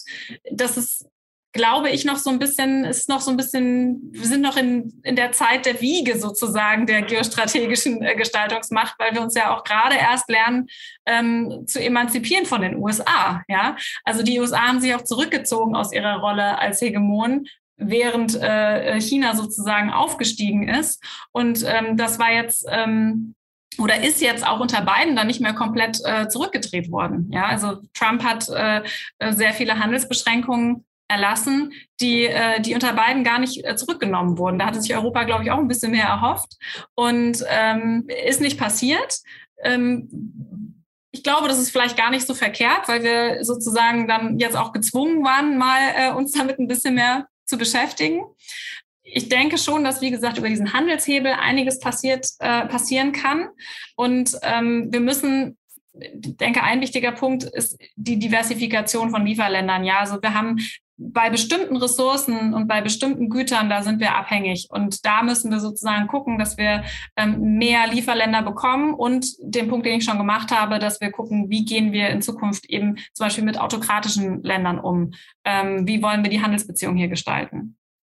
das 0.51 0.77
ist 0.77 1.05
glaube 1.53 1.89
ich, 1.89 2.05
noch 2.05 2.17
so 2.17 2.29
ein 2.29 2.39
bisschen, 2.39 2.85
ist 2.85 3.09
noch 3.09 3.19
so 3.19 3.29
ein 3.29 3.37
bisschen, 3.37 3.99
wir 4.11 4.25
sind 4.25 4.41
noch 4.41 4.55
in, 4.55 5.01
in 5.03 5.15
der 5.15 5.31
Zeit 5.33 5.65
der 5.65 5.81
Wiege 5.81 6.17
sozusagen 6.17 6.85
der 6.85 7.01
geostrategischen 7.01 8.01
äh, 8.01 8.15
Gestaltungsmacht, 8.15 8.95
weil 8.99 9.13
wir 9.13 9.21
uns 9.21 9.35
ja 9.35 9.55
auch 9.55 9.63
gerade 9.63 9.95
erst 9.95 10.29
lernen, 10.29 10.67
ähm, 11.05 11.65
zu 11.67 11.81
emanzipieren 11.83 12.45
von 12.45 12.61
den 12.61 12.77
USA. 12.77 13.43
Ja, 13.49 13.75
also 14.05 14.23
die 14.23 14.39
USA 14.39 14.67
haben 14.67 14.79
sich 14.79 14.95
auch 14.95 15.03
zurückgezogen 15.03 15.75
aus 15.75 15.91
ihrer 15.91 16.19
Rolle 16.19 16.57
als 16.57 16.81
Hegemon 16.81 17.47
während 17.75 18.35
äh, 18.35 19.01
China 19.01 19.35
sozusagen 19.35 19.89
aufgestiegen 19.89 20.67
ist. 20.67 21.03
Und 21.31 21.65
ähm, 21.67 21.97
das 21.97 22.19
war 22.19 22.31
jetzt 22.31 22.65
ähm, 22.69 23.35
oder 23.77 24.03
ist 24.03 24.21
jetzt 24.21 24.45
auch 24.45 24.59
unter 24.59 24.81
Biden 24.81 25.15
dann 25.15 25.27
nicht 25.27 25.41
mehr 25.41 25.53
komplett 25.53 25.99
äh, 26.03 26.27
zurückgedreht 26.27 26.91
worden. 26.91 27.29
Ja, 27.31 27.45
also 27.45 27.77
Trump 27.93 28.23
hat 28.23 28.47
äh, 28.49 28.81
sehr 29.31 29.53
viele 29.53 29.79
Handelsbeschränkungen 29.79 30.85
erlassen, 31.11 31.73
die, 31.99 32.25
äh, 32.25 32.61
die 32.61 32.73
unter 32.73 32.93
beiden 32.93 33.23
gar 33.23 33.39
nicht 33.39 33.65
äh, 33.65 33.75
zurückgenommen 33.75 34.37
wurden. 34.37 34.57
Da 34.57 34.65
hatte 34.65 34.81
sich 34.81 34.95
Europa, 34.95 35.23
glaube 35.23 35.43
ich, 35.43 35.51
auch 35.51 35.57
ein 35.57 35.67
bisschen 35.67 35.91
mehr 35.91 36.05
erhofft 36.05 36.57
und 36.95 37.43
ähm, 37.49 38.07
ist 38.25 38.41
nicht 38.41 38.57
passiert. 38.57 39.19
Ähm, 39.63 40.09
ich 41.11 41.23
glaube, 41.23 41.47
das 41.47 41.59
ist 41.59 41.71
vielleicht 41.71 41.97
gar 41.97 42.09
nicht 42.09 42.25
so 42.25 42.33
verkehrt, 42.33 42.87
weil 42.87 43.03
wir 43.03 43.43
sozusagen 43.43 44.07
dann 44.07 44.39
jetzt 44.39 44.55
auch 44.55 44.71
gezwungen 44.71 45.23
waren, 45.23 45.57
mal 45.57 45.79
äh, 45.95 46.11
uns 46.13 46.31
damit 46.31 46.57
ein 46.57 46.67
bisschen 46.67 46.95
mehr 46.95 47.27
zu 47.45 47.57
beschäftigen. 47.57 48.21
Ich 49.03 49.27
denke 49.27 49.57
schon, 49.57 49.83
dass, 49.83 49.99
wie 49.99 50.11
gesagt, 50.11 50.37
über 50.37 50.47
diesen 50.47 50.71
Handelshebel 50.73 51.33
einiges 51.33 51.79
passiert, 51.79 52.27
äh, 52.39 52.65
passieren 52.67 53.11
kann. 53.11 53.49
Und 53.97 54.37
ähm, 54.43 54.87
wir 54.89 55.01
müssen 55.01 55.57
ich 55.93 56.37
denke, 56.37 56.63
ein 56.63 56.81
wichtiger 56.81 57.11
Punkt 57.11 57.43
ist 57.43 57.77
die 57.95 58.17
Diversifikation 58.17 59.09
von 59.09 59.25
Lieferländern. 59.25 59.83
Ja, 59.83 59.99
also 59.99 60.21
wir 60.21 60.33
haben 60.33 60.57
bei 61.09 61.29
bestimmten 61.29 61.75
Ressourcen 61.77 62.53
und 62.53 62.67
bei 62.67 62.81
bestimmten 62.81 63.29
Gütern, 63.29 63.69
da 63.69 63.81
sind 63.81 63.99
wir 63.99 64.15
abhängig. 64.15 64.67
Und 64.69 65.05
da 65.05 65.23
müssen 65.23 65.51
wir 65.51 65.59
sozusagen 65.59 66.07
gucken, 66.07 66.37
dass 66.37 66.57
wir 66.57 66.83
ähm, 67.15 67.57
mehr 67.57 67.87
Lieferländer 67.87 68.43
bekommen 68.43 68.93
und 68.93 69.25
den 69.41 69.67
Punkt, 69.67 69.85
den 69.85 69.97
ich 69.97 70.05
schon 70.05 70.17
gemacht 70.17 70.51
habe, 70.51 70.79
dass 70.79 71.01
wir 71.01 71.11
gucken, 71.11 71.49
wie 71.49 71.65
gehen 71.65 71.91
wir 71.91 72.09
in 72.09 72.21
Zukunft 72.21 72.65
eben 72.69 72.97
zum 73.13 73.25
Beispiel 73.25 73.43
mit 73.43 73.59
autokratischen 73.59 74.43
Ländern 74.43 74.79
um? 74.79 75.11
Ähm, 75.43 75.87
wie 75.87 76.03
wollen 76.03 76.23
wir 76.23 76.29
die 76.29 76.41
Handelsbeziehungen 76.41 76.97
hier 76.97 77.09
gestalten? 77.09 77.77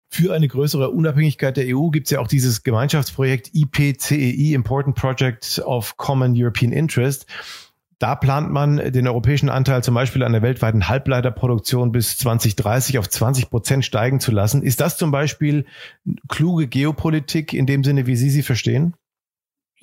Für 0.10 0.34
eine 0.34 0.48
größere 0.48 0.92
Unabhängigkeit 0.92 1.58
der 1.58 1.76
EU 1.76 1.90
gibt 1.90 2.06
es 2.06 2.12
ja 2.12 2.20
auch 2.20 2.28
dieses 2.28 2.62
Gemeinschaftsprojekt 2.62 3.50
IPCEI, 3.54 4.52
e 4.52 4.54
Important 4.54 4.96
Project 4.96 5.60
of 5.66 5.98
Common 5.98 6.34
European 6.36 6.72
Interest. 6.72 7.26
Da 8.04 8.16
plant 8.16 8.52
man 8.52 8.92
den 8.92 9.08
europäischen 9.08 9.48
Anteil 9.48 9.82
zum 9.82 9.96
Beispiel 9.96 10.24
an 10.24 10.34
der 10.34 10.42
weltweiten 10.42 10.90
Halbleiterproduktion 10.90 11.94
bis 11.94 12.18
2030 12.18 13.00
auf 13.00 13.08
20 13.08 13.50
Prozent 13.50 13.86
steigen 13.86 14.20
zu 14.20 14.34
lassen. 14.34 14.62
Ist 14.62 14.82
das 14.82 14.98
zum 14.98 15.12
Beispiel 15.12 15.66
kluge 16.28 16.68
Geopolitik 16.68 17.54
in 17.54 17.66
dem 17.66 17.86
Sinne, 17.86 18.06
wie 18.06 18.18
Sie 18.18 18.30
sie 18.30 18.44
verstehen? 18.44 18.94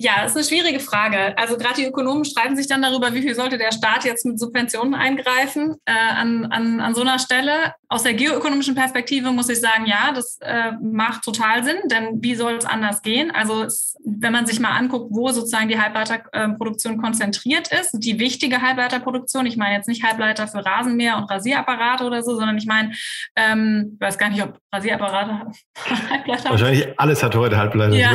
Ja, 0.01 0.23
das 0.23 0.31
ist 0.31 0.37
eine 0.37 0.45
schwierige 0.45 0.79
Frage. 0.79 1.37
Also 1.37 1.57
gerade 1.57 1.75
die 1.75 1.85
Ökonomen 1.85 2.25
streiten 2.25 2.55
sich 2.55 2.67
dann 2.67 2.81
darüber, 2.81 3.13
wie 3.13 3.21
viel 3.21 3.35
sollte 3.35 3.59
der 3.59 3.71
Staat 3.71 4.03
jetzt 4.03 4.25
mit 4.25 4.39
Subventionen 4.39 4.95
eingreifen 4.95 5.75
äh, 5.85 5.91
an, 5.91 6.45
an, 6.45 6.79
an 6.79 6.95
so 6.95 7.01
einer 7.01 7.19
Stelle. 7.19 7.75
Aus 7.87 8.01
der 8.01 8.15
geoökonomischen 8.15 8.73
Perspektive 8.73 9.31
muss 9.31 9.49
ich 9.49 9.59
sagen, 9.59 9.85
ja, 9.85 10.11
das 10.11 10.39
äh, 10.41 10.71
macht 10.81 11.23
total 11.23 11.63
Sinn, 11.63 11.75
denn 11.85 12.23
wie 12.23 12.33
soll 12.33 12.53
es 12.55 12.65
anders 12.65 13.03
gehen? 13.03 13.29
Also 13.29 13.63
es, 13.63 13.95
wenn 14.03 14.33
man 14.33 14.47
sich 14.47 14.59
mal 14.59 14.71
anguckt, 14.71 15.11
wo 15.11 15.29
sozusagen 15.29 15.67
die 15.67 15.79
Halbleiterproduktion 15.79 16.97
konzentriert 16.97 17.71
ist, 17.71 17.91
die 17.93 18.17
wichtige 18.17 18.61
Halbleiterproduktion, 18.61 19.45
ich 19.45 19.57
meine 19.57 19.75
jetzt 19.75 19.87
nicht 19.87 20.03
Halbleiter 20.03 20.47
für 20.47 20.65
Rasenmäher 20.65 21.17
und 21.17 21.29
Rasierapparate 21.29 22.05
oder 22.05 22.23
so, 22.23 22.35
sondern 22.35 22.57
ich 22.57 22.65
meine, 22.65 22.93
ähm, 23.35 23.91
ich 23.93 24.01
weiß 24.01 24.17
gar 24.17 24.29
nicht, 24.29 24.41
ob 24.41 24.57
Rasierapparate 24.73 25.51
Halbleiter 26.09 26.49
Wahrscheinlich 26.49 26.87
alles 26.99 27.21
hat 27.21 27.35
heute 27.35 27.57
Halbleiter. 27.57 27.95
Ja. 27.95 28.13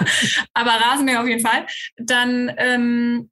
Aber 0.54 0.70
Rasenmäher 0.70 1.19
auf 1.20 1.28
jeden 1.28 1.44
Fall, 1.44 1.66
dann 1.96 2.52
ähm, 2.56 3.30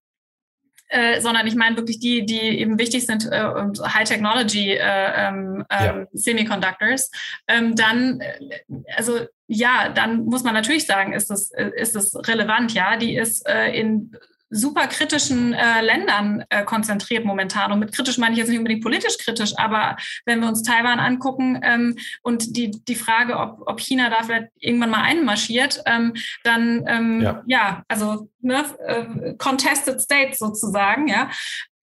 äh, 0.88 1.21
sondern 1.21 1.47
ich 1.47 1.54
meine 1.54 1.76
wirklich 1.76 2.00
die, 2.00 2.25
die 2.25 2.61
eben 2.61 2.78
wichtig 2.78 3.07
sind 3.07 3.28
äh, 3.30 3.45
und 3.45 3.78
High 3.83 4.09
Technology 4.09 4.73
äh, 4.73 5.28
ähm, 5.28 5.64
ja. 5.71 5.97
Ähm, 5.97 6.07
Semiconductors, 6.12 7.11
ähm, 7.47 7.76
dann 7.76 8.21
äh, 8.21 8.61
also 8.97 9.21
ja, 9.47 9.90
dann 9.90 10.25
muss 10.25 10.45
man 10.45 10.54
natürlich 10.54 10.87
sagen, 10.87 11.12
ist 11.12 11.30
das 11.30 11.50
äh, 11.52 11.71
ist 11.76 11.95
das 11.95 12.14
relevant, 12.26 12.73
ja, 12.73 12.97
die 12.97 13.16
ist 13.16 13.47
äh, 13.47 13.71
in 13.78 14.16
super 14.50 14.87
kritischen 14.87 15.52
äh, 15.52 15.83
Ländern 15.83 16.45
äh, 16.49 16.64
konzentriert 16.64 17.25
momentan. 17.25 17.73
Und 17.73 17.81
mit 17.81 17.95
kritisch 17.95 18.19
meine 18.19 18.33
ich 18.33 18.38
jetzt 18.38 18.49
nicht 18.49 18.59
unbedingt 18.59 18.83
politisch 18.83 19.19
kritisch, 19.19 19.52
aber 19.57 19.97
wenn 20.25 20.40
wir 20.40 20.49
uns 20.49 20.62
Taiwan 20.62 20.99
angucken 20.99 21.61
ähm, 21.62 21.97
und 22.23 22.57
die, 22.57 22.71
die 22.71 22.95
Frage, 22.95 23.37
ob, 23.37 23.62
ob 23.67 23.81
China 23.81 24.11
da 24.11 24.23
vielleicht 24.23 24.49
irgendwann 24.59 24.90
mal 24.90 25.02
einmarschiert, 25.02 25.83
ähm, 25.87 26.14
dann 26.45 26.85
ähm, 26.87 27.21
ja. 27.21 27.43
ja. 27.47 27.83
also 27.88 28.28
ne, 28.40 28.64
äh, 28.87 29.35
contested 29.35 30.00
states 30.00 30.38
sozusagen, 30.38 31.09
ja. 31.09 31.31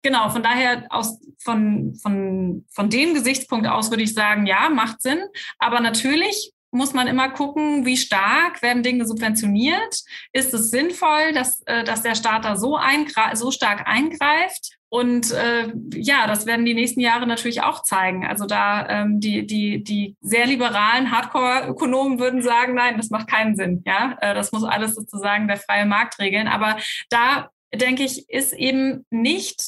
Genau, 0.04 0.30
von 0.30 0.42
daher 0.42 0.86
aus 0.90 1.20
von, 1.38 1.94
von, 1.94 2.64
von 2.72 2.90
dem 2.90 3.14
Gesichtspunkt 3.14 3.68
aus 3.68 3.90
würde 3.90 4.02
ich 4.02 4.14
sagen, 4.14 4.46
ja, 4.46 4.68
macht 4.68 5.00
Sinn. 5.00 5.20
Aber 5.58 5.80
natürlich 5.80 6.52
muss 6.72 6.94
man 6.94 7.06
immer 7.06 7.28
gucken, 7.30 7.84
wie 7.84 7.96
stark 7.96 8.62
werden 8.62 8.82
Dinge 8.82 9.06
subventioniert. 9.06 10.02
Ist 10.32 10.54
es 10.54 10.70
sinnvoll, 10.70 11.32
dass, 11.34 11.62
äh, 11.66 11.84
dass 11.84 12.02
der 12.02 12.14
Staat 12.14 12.44
da 12.44 12.56
so, 12.56 12.78
so 13.34 13.50
stark 13.50 13.86
eingreift? 13.86 14.78
Und 14.88 15.30
äh, 15.32 15.72
ja, 15.94 16.26
das 16.26 16.44
werden 16.44 16.66
die 16.66 16.74
nächsten 16.74 17.00
Jahre 17.00 17.26
natürlich 17.26 17.62
auch 17.62 17.82
zeigen. 17.82 18.26
Also 18.26 18.46
da 18.46 18.86
ähm, 18.88 19.20
die, 19.20 19.46
die, 19.46 19.82
die 19.82 20.16
sehr 20.20 20.46
liberalen 20.46 21.10
Hardcore-Ökonomen 21.10 22.18
würden 22.18 22.42
sagen, 22.42 22.74
nein, 22.74 22.96
das 22.96 23.08
macht 23.08 23.28
keinen 23.28 23.56
Sinn. 23.56 23.82
Ja, 23.86 24.18
äh, 24.20 24.34
das 24.34 24.52
muss 24.52 24.64
alles 24.64 24.94
sozusagen 24.94 25.48
der 25.48 25.56
freie 25.56 25.86
Markt 25.86 26.18
regeln. 26.18 26.46
Aber 26.46 26.76
da 27.08 27.48
denke 27.74 28.02
ich, 28.02 28.28
ist 28.28 28.52
eben 28.52 29.06
nicht 29.10 29.62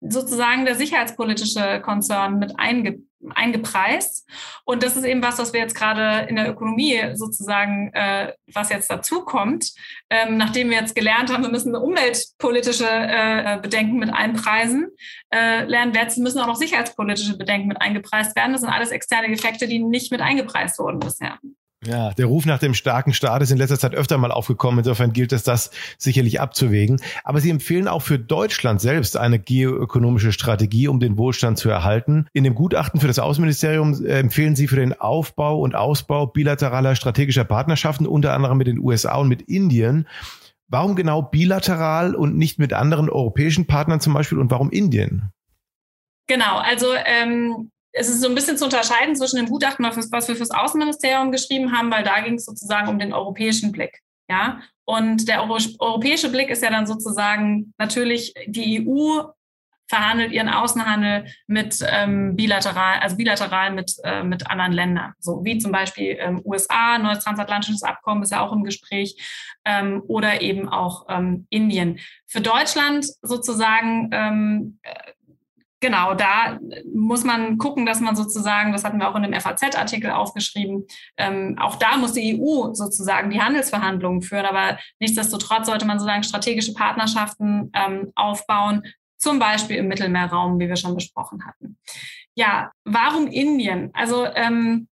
sozusagen 0.00 0.64
der 0.64 0.74
sicherheitspolitische 0.74 1.80
Konzern 1.82 2.38
mit 2.38 2.58
einge 2.58 3.00
eingepreist. 3.34 4.28
Und 4.64 4.82
das 4.82 4.96
ist 4.96 5.04
eben 5.04 5.22
was, 5.22 5.38
was 5.38 5.52
wir 5.52 5.60
jetzt 5.60 5.74
gerade 5.74 6.28
in 6.28 6.36
der 6.36 6.48
Ökonomie 6.48 6.98
sozusagen, 7.14 7.92
äh, 7.92 8.32
was 8.52 8.70
jetzt 8.70 8.90
dazu 8.90 9.24
kommt, 9.24 9.72
ähm, 10.08 10.36
nachdem 10.36 10.70
wir 10.70 10.78
jetzt 10.78 10.94
gelernt 10.94 11.32
haben, 11.32 11.42
wir 11.42 11.50
müssen 11.50 11.74
umweltpolitische 11.74 12.88
äh, 12.88 13.58
Bedenken 13.60 13.98
mit 13.98 14.12
einpreisen, 14.12 14.90
äh, 15.30 15.64
lernen 15.64 15.94
wir 15.94 16.02
jetzt 16.02 16.18
müssen 16.18 16.40
auch 16.40 16.46
noch 16.46 16.56
sicherheitspolitische 16.56 17.36
Bedenken 17.36 17.68
mit 17.68 17.80
eingepreist 17.80 18.34
werden. 18.36 18.52
Das 18.52 18.62
sind 18.62 18.70
alles 18.70 18.90
externe 18.90 19.28
Effekte, 19.28 19.68
die 19.68 19.78
nicht 19.78 20.10
mit 20.10 20.20
eingepreist 20.20 20.78
wurden 20.78 20.98
bisher. 20.98 21.38
Ja, 21.86 22.10
der 22.12 22.26
Ruf 22.26 22.44
nach 22.44 22.58
dem 22.58 22.74
starken 22.74 23.14
Staat 23.14 23.40
ist 23.40 23.50
in 23.50 23.56
letzter 23.56 23.78
Zeit 23.78 23.94
öfter 23.94 24.18
mal 24.18 24.30
aufgekommen. 24.30 24.80
Insofern 24.80 25.14
gilt 25.14 25.32
es, 25.32 25.44
das 25.44 25.70
sicherlich 25.96 26.38
abzuwägen. 26.38 27.00
Aber 27.24 27.40
Sie 27.40 27.48
empfehlen 27.48 27.88
auch 27.88 28.02
für 28.02 28.18
Deutschland 28.18 28.82
selbst 28.82 29.16
eine 29.16 29.38
geoökonomische 29.38 30.32
Strategie, 30.32 30.88
um 30.88 31.00
den 31.00 31.16
Wohlstand 31.16 31.56
zu 31.56 31.70
erhalten. 31.70 32.26
In 32.34 32.44
dem 32.44 32.54
Gutachten 32.54 33.00
für 33.00 33.06
das 33.06 33.18
Außenministerium 33.18 34.04
äh, 34.04 34.18
empfehlen 34.18 34.56
Sie 34.56 34.68
für 34.68 34.76
den 34.76 35.00
Aufbau 35.00 35.58
und 35.58 35.74
Ausbau 35.74 36.26
bilateraler 36.26 36.96
strategischer 36.96 37.44
Partnerschaften, 37.44 38.06
unter 38.06 38.34
anderem 38.34 38.58
mit 38.58 38.66
den 38.66 38.78
USA 38.78 39.16
und 39.16 39.28
mit 39.28 39.40
Indien. 39.40 40.06
Warum 40.68 40.96
genau 40.96 41.22
bilateral 41.22 42.14
und 42.14 42.36
nicht 42.36 42.58
mit 42.58 42.74
anderen 42.74 43.08
europäischen 43.08 43.66
Partnern 43.66 44.00
zum 44.00 44.12
Beispiel 44.12 44.38
und 44.38 44.50
warum 44.50 44.70
Indien? 44.70 45.30
Genau, 46.26 46.58
also 46.58 46.88
ähm, 47.06 47.70
es 47.92 48.08
ist 48.08 48.20
so 48.20 48.28
ein 48.28 48.34
bisschen 48.34 48.56
zu 48.56 48.64
unterscheiden 48.64 49.16
zwischen 49.16 49.36
dem 49.36 49.46
Gutachten, 49.46 49.84
was 49.84 50.28
wir 50.28 50.36
fürs 50.36 50.50
Außenministerium 50.50 51.32
geschrieben 51.32 51.76
haben, 51.76 51.90
weil 51.90 52.04
da 52.04 52.20
ging 52.20 52.34
es 52.34 52.44
sozusagen 52.44 52.88
um 52.88 52.98
den 52.98 53.12
europäischen 53.12 53.72
Blick. 53.72 54.00
Ja, 54.28 54.60
und 54.84 55.28
der 55.28 55.42
europäische 55.42 56.30
Blick 56.30 56.50
ist 56.50 56.62
ja 56.62 56.70
dann 56.70 56.86
sozusagen 56.86 57.74
natürlich 57.78 58.32
die 58.46 58.86
EU 58.86 59.22
verhandelt 59.90 60.30
ihren 60.30 60.48
Außenhandel 60.48 61.26
mit 61.48 61.84
ähm, 61.84 62.36
bilateral, 62.36 63.00
also 63.00 63.16
bilateral 63.16 63.72
mit, 63.72 63.92
äh, 64.04 64.22
mit 64.22 64.48
anderen 64.48 64.72
Ländern, 64.72 65.14
so 65.18 65.44
wie 65.44 65.58
zum 65.58 65.72
Beispiel 65.72 66.16
ähm, 66.20 66.40
USA, 66.44 66.96
neues 66.98 67.24
transatlantisches 67.24 67.82
Abkommen 67.82 68.22
ist 68.22 68.30
ja 68.30 68.40
auch 68.40 68.52
im 68.52 68.62
Gespräch 68.62 69.16
ähm, 69.64 70.00
oder 70.06 70.42
eben 70.42 70.68
auch 70.68 71.06
ähm, 71.08 71.48
Indien. 71.50 71.98
Für 72.28 72.40
Deutschland 72.40 73.04
sozusagen 73.22 74.10
ähm, 74.12 74.78
genau, 75.80 76.14
da 76.14 76.58
muss 76.94 77.24
man 77.24 77.58
gucken, 77.58 77.86
dass 77.86 78.00
man 78.00 78.14
sozusagen, 78.16 78.72
das 78.72 78.84
hatten 78.84 78.98
wir 78.98 79.08
auch 79.08 79.16
in 79.16 79.22
dem 79.22 79.34
FAZ-Artikel 79.34 80.10
aufgeschrieben, 80.10 80.86
ähm, 81.16 81.56
auch 81.58 81.76
da 81.76 81.96
muss 81.96 82.12
die 82.12 82.40
EU 82.40 82.74
sozusagen 82.74 83.30
die 83.30 83.40
Handelsverhandlungen 83.40 84.22
führen, 84.22 84.46
aber 84.46 84.78
nichtsdestotrotz 85.00 85.66
sollte 85.66 85.86
man 85.86 85.98
sozusagen 85.98 86.22
strategische 86.22 86.74
Partnerschaften 86.74 87.70
ähm, 87.74 88.12
aufbauen, 88.14 88.82
zum 89.16 89.38
Beispiel 89.38 89.76
im 89.76 89.88
Mittelmeerraum, 89.88 90.58
wie 90.58 90.68
wir 90.68 90.76
schon 90.76 90.94
besprochen 90.94 91.44
hatten. 91.46 91.78
Ja, 92.34 92.70
warum 92.84 93.26
Indien? 93.26 93.90
Also 93.92 94.26
ähm, 94.34 94.88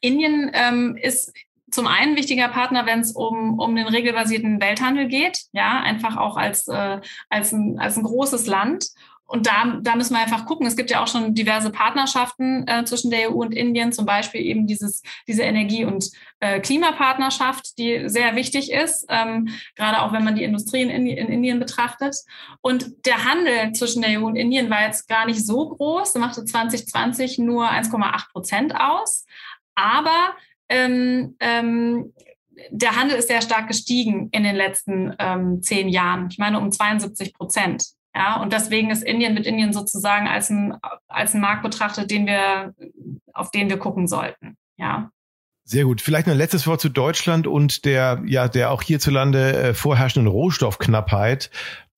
Indien 0.00 0.50
ähm, 0.54 0.96
ist 0.96 1.32
zum 1.70 1.86
einen 1.86 2.16
wichtiger 2.16 2.48
Partner, 2.48 2.86
wenn 2.86 3.00
es 3.00 3.12
um, 3.12 3.58
um 3.58 3.74
den 3.76 3.86
regelbasierten 3.86 4.60
Welthandel 4.60 5.06
geht, 5.08 5.44
ja, 5.52 5.80
einfach 5.80 6.16
auch 6.16 6.36
als, 6.36 6.66
äh, 6.68 7.00
als, 7.28 7.52
ein, 7.52 7.78
als 7.78 7.96
ein 7.96 8.02
großes 8.02 8.46
Land 8.46 8.86
und 9.30 9.46
da, 9.46 9.78
da 9.80 9.94
müssen 9.94 10.14
wir 10.14 10.20
einfach 10.20 10.44
gucken. 10.44 10.66
Es 10.66 10.74
gibt 10.74 10.90
ja 10.90 11.00
auch 11.00 11.06
schon 11.06 11.36
diverse 11.36 11.70
Partnerschaften 11.70 12.66
äh, 12.66 12.84
zwischen 12.84 13.12
der 13.12 13.30
EU 13.30 13.34
und 13.34 13.52
Indien, 13.52 13.92
zum 13.92 14.04
Beispiel 14.04 14.40
eben 14.40 14.66
dieses, 14.66 15.02
diese 15.28 15.42
Energie- 15.42 15.84
und 15.84 16.10
äh, 16.40 16.58
Klimapartnerschaft, 16.58 17.78
die 17.78 18.08
sehr 18.08 18.34
wichtig 18.34 18.72
ist, 18.72 19.06
ähm, 19.08 19.48
gerade 19.76 20.02
auch 20.02 20.12
wenn 20.12 20.24
man 20.24 20.34
die 20.34 20.42
Industrie 20.42 20.82
in, 20.82 20.90
in, 20.90 21.28
Indien 21.28 21.60
betrachtet. 21.60 22.16
Und 22.60 23.06
der 23.06 23.24
Handel 23.24 23.70
zwischen 23.72 24.02
der 24.02 24.20
EU 24.20 24.26
und 24.26 24.34
Indien 24.34 24.68
war 24.68 24.82
jetzt 24.82 25.08
gar 25.08 25.26
nicht 25.26 25.46
so 25.46 25.68
groß. 25.68 26.12
Er 26.16 26.20
machte 26.20 26.44
2020 26.44 27.38
nur 27.38 27.70
1,8 27.70 28.32
Prozent 28.32 28.74
aus. 28.74 29.26
Aber 29.76 30.34
ähm, 30.68 31.36
ähm, 31.38 32.12
der 32.70 32.96
Handel 32.96 33.16
ist 33.16 33.28
sehr 33.28 33.42
stark 33.42 33.68
gestiegen 33.68 34.28
in 34.32 34.42
den 34.42 34.56
letzten 34.56 35.14
ähm, 35.20 35.62
zehn 35.62 35.88
Jahren. 35.88 36.26
Ich 36.32 36.38
meine 36.38 36.58
um 36.58 36.72
72 36.72 37.32
Prozent. 37.32 37.99
Ja, 38.14 38.40
und 38.42 38.52
deswegen 38.52 38.90
ist 38.90 39.04
Indien 39.04 39.34
mit 39.34 39.46
Indien 39.46 39.72
sozusagen 39.72 40.26
als 40.26 40.50
ein, 40.50 40.76
als 41.06 41.34
ein 41.34 41.40
Markt 41.40 41.62
betrachtet, 41.62 42.10
den 42.10 42.26
wir, 42.26 42.74
auf 43.32 43.50
den 43.50 43.68
wir 43.68 43.78
gucken 43.78 44.08
sollten. 44.08 44.56
Ja. 44.76 45.10
Sehr 45.64 45.84
gut. 45.84 46.00
Vielleicht 46.00 46.26
noch 46.26 46.34
ein 46.34 46.38
letztes 46.38 46.66
Wort 46.66 46.80
zu 46.80 46.88
Deutschland 46.88 47.46
und 47.46 47.84
der, 47.84 48.22
ja, 48.26 48.48
der 48.48 48.72
auch 48.72 48.82
hierzulande 48.82 49.56
äh, 49.56 49.74
vorherrschenden 49.74 50.26
Rohstoffknappheit. 50.26 51.50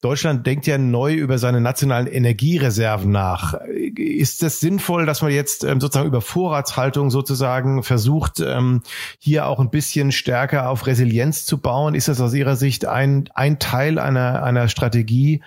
Deutschland 0.02 0.46
denkt 0.48 0.66
ja 0.66 0.78
neu 0.78 1.14
über 1.14 1.38
seine 1.38 1.60
nationalen 1.60 2.08
Energiereserven 2.08 3.10
nach. 3.10 3.54
Ist 3.96 4.42
es 4.42 4.58
sinnvoll, 4.58 5.06
dass 5.06 5.22
man 5.22 5.30
jetzt 5.30 5.62
ähm, 5.62 5.80
sozusagen 5.80 6.08
über 6.08 6.20
Vorratshaltung 6.20 7.08
sozusagen 7.08 7.84
versucht, 7.84 8.40
ähm, 8.40 8.82
hier 9.20 9.46
auch 9.46 9.60
ein 9.60 9.70
bisschen 9.70 10.10
stärker 10.10 10.68
auf 10.68 10.88
Resilienz 10.88 11.46
zu 11.46 11.58
bauen? 11.58 11.94
Ist 11.94 12.08
das 12.08 12.20
aus 12.20 12.34
Ihrer 12.34 12.56
Sicht 12.56 12.84
ein, 12.84 13.30
ein 13.34 13.60
Teil 13.60 14.00
einer, 14.00 14.42
einer 14.42 14.66
Strategie, 14.66 15.40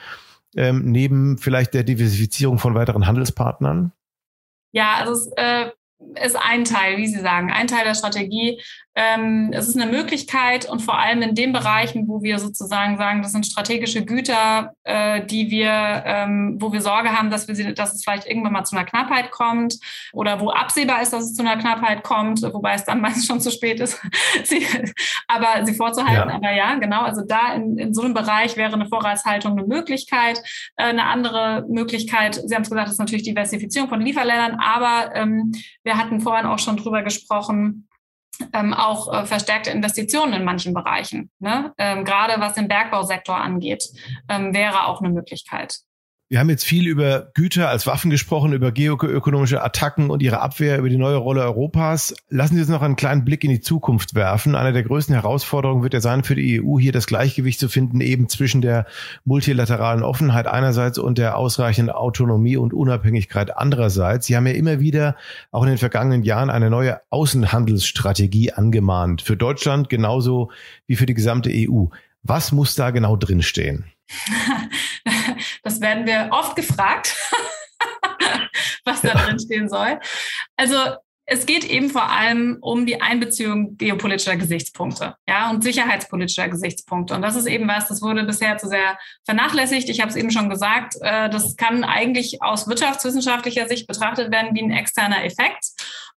ähm, 0.55 0.91
neben 0.91 1.37
vielleicht 1.37 1.73
der 1.73 1.83
Diversifizierung 1.83 2.57
von 2.57 2.75
weiteren 2.75 3.07
Handelspartnern? 3.07 3.91
Ja, 4.71 4.95
also 4.95 5.11
es 5.13 5.31
äh, 5.37 5.71
ist 6.25 6.35
ein 6.35 6.65
Teil, 6.65 6.97
wie 6.97 7.07
Sie 7.07 7.19
sagen, 7.19 7.51
ein 7.51 7.67
Teil 7.67 7.85
der 7.85 7.95
Strategie. 7.95 8.61
Ähm, 8.97 9.51
es 9.53 9.67
ist 9.67 9.75
eine 9.79 9.91
Möglichkeit 9.91 10.69
und 10.69 10.81
vor 10.81 10.97
allem 10.97 11.21
in 11.21 11.35
den 11.35 11.51
Bereichen, 11.51 12.07
wo 12.07 12.23
wir 12.23 12.39
sozusagen 12.39 12.97
sagen, 12.97 13.21
das 13.21 13.33
sind 13.33 13.45
strategische 13.45 14.05
Güter, 14.05 14.73
äh, 14.85 15.25
die 15.25 15.51
wir, 15.51 16.03
ähm, 16.05 16.57
wo 16.61 16.71
wir 16.71 16.79
Sorge 16.79 17.11
haben, 17.11 17.29
dass 17.29 17.49
wir 17.49 17.55
sie, 17.55 17.73
dass 17.73 17.93
es 17.93 18.05
vielleicht 18.05 18.25
irgendwann 18.25 18.53
mal 18.53 18.63
zu 18.63 18.73
einer 18.73 18.85
Knappheit 18.85 19.31
kommt 19.31 19.77
oder 20.13 20.39
wo 20.39 20.49
absehbar 20.49 21.01
ist, 21.01 21.11
dass 21.11 21.25
es 21.25 21.33
zu 21.33 21.41
einer 21.41 21.57
Knappheit 21.57 22.03
kommt, 22.03 22.41
wobei 22.41 22.75
es 22.75 22.85
dann 22.85 23.01
meistens 23.01 23.27
schon 23.27 23.41
zu 23.41 23.51
spät 23.51 23.81
ist, 23.81 24.01
sie, 24.45 24.65
aber 25.27 25.65
sie 25.65 25.73
vorzuhalten. 25.73 26.29
Ja. 26.29 26.35
Aber 26.35 26.53
ja, 26.53 26.75
genau, 26.75 27.01
also 27.01 27.21
da 27.27 27.53
in, 27.53 27.77
in 27.77 27.93
so 27.93 28.01
einem 28.01 28.13
Bereich 28.13 28.55
wäre 28.55 28.73
eine 28.73 28.87
Vorratshaltung 28.87 29.57
eine 29.57 29.67
Möglichkeit. 29.67 30.41
Äh, 30.77 30.85
eine 30.85 31.03
andere 31.03 31.65
Möglichkeit, 31.67 32.35
Sie 32.35 32.55
haben 32.55 32.61
es 32.61 32.69
gesagt, 32.69 32.89
ist 32.89 32.99
natürlich 32.99 33.23
Diversifizierung 33.23 33.89
von 33.89 33.99
Lieferländern, 33.99 34.57
aber 34.61 35.13
ähm, 35.15 35.51
wir 35.83 35.97
hatten 35.97 36.21
vorhin 36.21 36.45
auch 36.45 36.59
schon 36.59 36.77
drüber 36.77 37.01
gesprochen, 37.03 37.89
ähm, 38.53 38.73
auch 38.73 39.13
äh, 39.13 39.25
verstärkte 39.25 39.71
Investitionen 39.71 40.33
in 40.33 40.43
manchen 40.43 40.73
Bereichen. 40.73 41.31
Ne? 41.39 41.73
Ähm, 41.77 42.05
gerade 42.05 42.39
was 42.39 42.53
den 42.53 42.67
Bergbausektor 42.67 43.35
angeht, 43.35 43.83
ähm, 44.29 44.53
wäre 44.53 44.87
auch 44.87 45.01
eine 45.01 45.09
Möglichkeit. 45.13 45.79
Wir 46.35 46.41
haben 46.41 46.49
jetzt 46.49 46.65
viel 46.65 46.85
über 46.85 47.31
Güter 47.33 47.69
als 47.69 47.87
Waffen 47.87 48.11
gesprochen, 48.11 48.51
über 48.51 48.73
geoökonomische 48.73 49.63
Attacken 49.63 50.09
und 50.09 50.21
ihre 50.21 50.41
Abwehr, 50.41 50.79
über 50.79 50.89
die 50.89 50.97
neue 50.97 51.15
Rolle 51.15 51.41
Europas. 51.41 52.13
Lassen 52.27 52.55
Sie 52.55 52.59
uns 52.59 52.69
noch 52.69 52.81
einen 52.81 52.97
kleinen 52.97 53.23
Blick 53.23 53.45
in 53.45 53.51
die 53.51 53.61
Zukunft 53.61 54.15
werfen. 54.15 54.53
Eine 54.53 54.73
der 54.73 54.83
größten 54.83 55.15
Herausforderungen 55.15 55.81
wird 55.81 55.93
ja 55.93 56.01
sein 56.01 56.25
für 56.25 56.35
die 56.35 56.61
EU, 56.61 56.77
hier 56.77 56.91
das 56.91 57.07
Gleichgewicht 57.07 57.57
zu 57.57 57.69
finden, 57.69 58.01
eben 58.01 58.27
zwischen 58.27 58.61
der 58.61 58.85
multilateralen 59.23 60.03
Offenheit 60.03 60.45
einerseits 60.45 60.97
und 60.97 61.17
der 61.17 61.37
ausreichenden 61.37 61.95
Autonomie 61.95 62.57
und 62.57 62.73
Unabhängigkeit 62.73 63.55
andererseits. 63.55 64.25
Sie 64.25 64.35
haben 64.35 64.45
ja 64.45 64.55
immer 64.55 64.81
wieder, 64.81 65.15
auch 65.51 65.63
in 65.63 65.69
den 65.69 65.77
vergangenen 65.77 66.23
Jahren, 66.23 66.49
eine 66.49 66.69
neue 66.69 66.99
Außenhandelsstrategie 67.11 68.51
angemahnt. 68.51 69.21
Für 69.21 69.37
Deutschland 69.37 69.87
genauso 69.87 70.51
wie 70.85 70.97
für 70.97 71.05
die 71.05 71.13
gesamte 71.13 71.49
EU. 71.49 71.85
Was 72.23 72.51
muss 72.51 72.75
da 72.75 72.91
genau 72.91 73.15
drinstehen? 73.15 73.85
Das 75.63 75.81
werden 75.81 76.05
wir 76.05 76.29
oft 76.31 76.55
gefragt, 76.55 77.15
was 78.85 79.01
da 79.01 79.13
drin 79.13 79.39
stehen 79.39 79.67
soll. 79.67 79.99
Also 80.55 80.95
es 81.27 81.45
geht 81.45 81.65
eben 81.65 81.89
vor 81.89 82.09
allem 82.09 82.57
um 82.61 82.85
die 82.85 83.01
Einbeziehung 83.01 83.77
geopolitischer 83.77 84.35
Gesichtspunkte, 84.35 85.15
ja, 85.27 85.49
und 85.49 85.63
sicherheitspolitischer 85.63 86.47
Gesichtspunkte. 86.49 87.15
Und 87.15 87.21
das 87.21 87.35
ist 87.35 87.47
eben 87.47 87.67
was, 87.67 87.87
das 87.87 88.01
wurde 88.01 88.23
bisher 88.23 88.57
zu 88.57 88.67
sehr 88.67 88.97
vernachlässigt. 89.23 89.89
Ich 89.89 90.01
habe 90.01 90.09
es 90.09 90.15
eben 90.15 90.31
schon 90.31 90.49
gesagt, 90.49 90.95
äh, 91.01 91.29
das 91.29 91.55
kann 91.55 91.83
eigentlich 91.83 92.43
aus 92.43 92.67
wirtschaftswissenschaftlicher 92.67 93.67
Sicht 93.67 93.87
betrachtet 93.87 94.31
werden 94.31 94.53
wie 94.53 94.61
ein 94.61 94.71
externer 94.71 95.23
Effekt. 95.25 95.65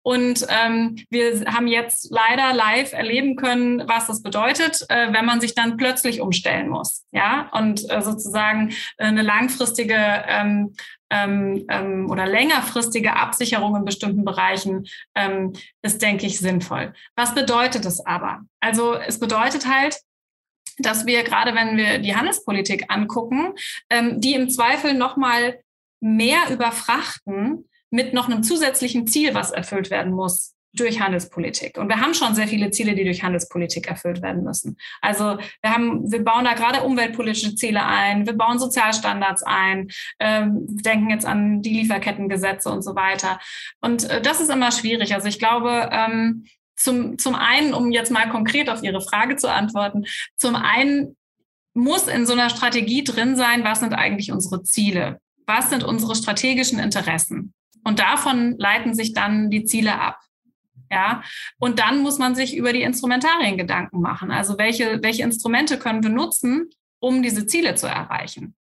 Und 0.03 0.47
ähm, 0.51 1.05
wir 1.11 1.45
haben 1.53 1.67
jetzt 1.67 2.13
leider 2.13 2.55
live 2.55 2.93
erleben 2.93 3.35
können, 3.35 3.83
was 3.89 4.07
das 4.07 4.23
bedeutet, 4.23 4.85
äh, 4.89 5.13
wenn 5.13 5.25
man 5.25 5.41
sich 5.41 5.57
dann 5.57 5.77
plötzlich 5.77 6.21
umstellen 6.21 6.69
muss. 6.69 7.05
Ja, 7.11 7.51
und 7.53 7.91
äh, 7.91 8.01
sozusagen 8.03 8.73
eine 8.99 9.23
langfristige 9.23 9.97
ähm, 10.29 10.77
ähm, 11.11 11.65
ähm, 11.69 12.11
oder 12.11 12.27
längerfristige 12.27 13.15
Absicherung 13.15 13.77
in 13.77 13.85
bestimmten 13.85 14.25
Bereichen 14.25 14.87
ähm, 15.15 15.53
ist, 15.83 16.03
denke 16.03 16.27
ich, 16.27 16.39
sinnvoll. 16.39 16.93
Was 17.15 17.35
bedeutet 17.35 17.85
es 17.85 18.05
aber? 18.05 18.41
Also 18.61 18.95
es 18.95 19.21
bedeutet 19.21 19.67
halt, 19.67 20.01
dass 20.79 21.07
wir 21.07 21.23
gerade, 21.23 21.55
wenn 21.55 21.77
wir 21.77 21.99
die 21.99 22.17
Handelspolitik 22.17 22.87
angucken, 22.89 23.55
ähm, 23.89 24.21
die 24.21 24.35
im 24.35 24.51
Zweifel 24.51 24.95
noch 24.95 25.17
mal 25.17 25.61
mehr 26.01 26.51
überfrachten 26.51 27.69
mit 27.91 28.13
noch 28.13 28.29
einem 28.29 28.43
zusätzlichen 28.43 29.07
Ziel, 29.07 29.35
was 29.35 29.53
erfüllt 29.53 29.91
werden 29.91 30.13
muss 30.13 30.56
durch 30.79 31.01
Handelspolitik. 31.01 31.79
Und 31.79 31.89
wir 31.89 32.01
haben 32.01 32.15
schon 32.15 32.35
sehr 32.35 32.49
viele 32.49 32.71
Ziele, 32.71 32.95
die 32.95 33.05
durch 33.05 33.23
Handelspolitik 33.23 33.89
erfüllt 33.89 34.23
werden 34.23 34.45
müssen. 34.45 34.77
Also 35.01 35.39
wir 35.63 35.73
haben, 35.73 36.11
wir 36.11 36.25
bauen 36.25 36.45
da 36.45 36.55
gerade 36.55 36.83
umweltpolitische 36.83 37.55
Ziele 37.55 37.85
ein, 37.85 38.27
wir 38.27 38.35
bauen 38.35 38.59
Sozialstandards 38.59 39.43
ein, 39.43 39.89
ähm, 40.21 40.67
denken 40.69 41.11
jetzt 41.11 41.27
an 41.27 41.63
die 41.63 41.71
Lieferkettengesetze 41.71 42.71
und 42.71 42.83
so 42.83 42.95
weiter. 42.95 43.41
Und 43.81 44.05
äh, 44.05 44.23
das 44.23 44.41
ist 44.41 44.51
immer 44.51 44.73
schwierig. 44.73 45.15
Also 45.15 45.29
ich 45.29 45.39
glaube, 45.39 45.89
ähm, 45.93 46.47
zum, 46.77 47.19
zum 47.19 47.35
einen, 47.35 47.75
um 47.75 47.91
jetzt 47.91 48.11
mal 48.11 48.29
konkret 48.29 48.69
auf 48.69 48.83
Ihre 48.83 49.01
Frage 49.01 49.37
zu 49.37 49.51
antworten, 49.51 50.05
zum 50.37 50.55
einen 50.55 51.17
muss 51.75 52.09
in 52.09 52.27
so 52.27 52.33
einer 52.33 52.51
Strategie 52.51 53.05
drin 53.05 53.37
sein, 53.37 53.65
was 53.65 53.81
sind 53.81 53.93
eigentlich 53.93 54.33
unsere 54.33 54.63
Ziele? 54.63 55.21
Was 55.47 55.71
sind 55.71 55.85
unsere 55.85 56.17
strategischen 56.17 56.79
Interessen? 56.79 57.53
Und 57.85 57.99
davon 58.01 58.57
leiten 58.59 58.95
sich 58.95 59.13
dann 59.13 59.51
die 59.51 59.65
Ziele 59.65 60.01
ab. 60.01 60.19
Ja, 60.91 61.23
und 61.59 61.79
dann 61.79 62.01
muss 62.01 62.19
man 62.19 62.35
sich 62.35 62.57
über 62.57 62.73
die 62.73 62.83
Instrumentarien 62.83 63.57
Gedanken 63.57 64.01
machen. 64.01 64.31
Also 64.31 64.59
welche, 64.59 65.03
welche 65.03 65.23
Instrumente 65.23 65.79
können 65.79 66.03
wir 66.03 66.11
nutzen, 66.11 66.71
um 67.01 67.23
diese 67.23 67.47
Ziele 67.47 67.75
zu 67.75 67.87
erreichen? 67.87 68.55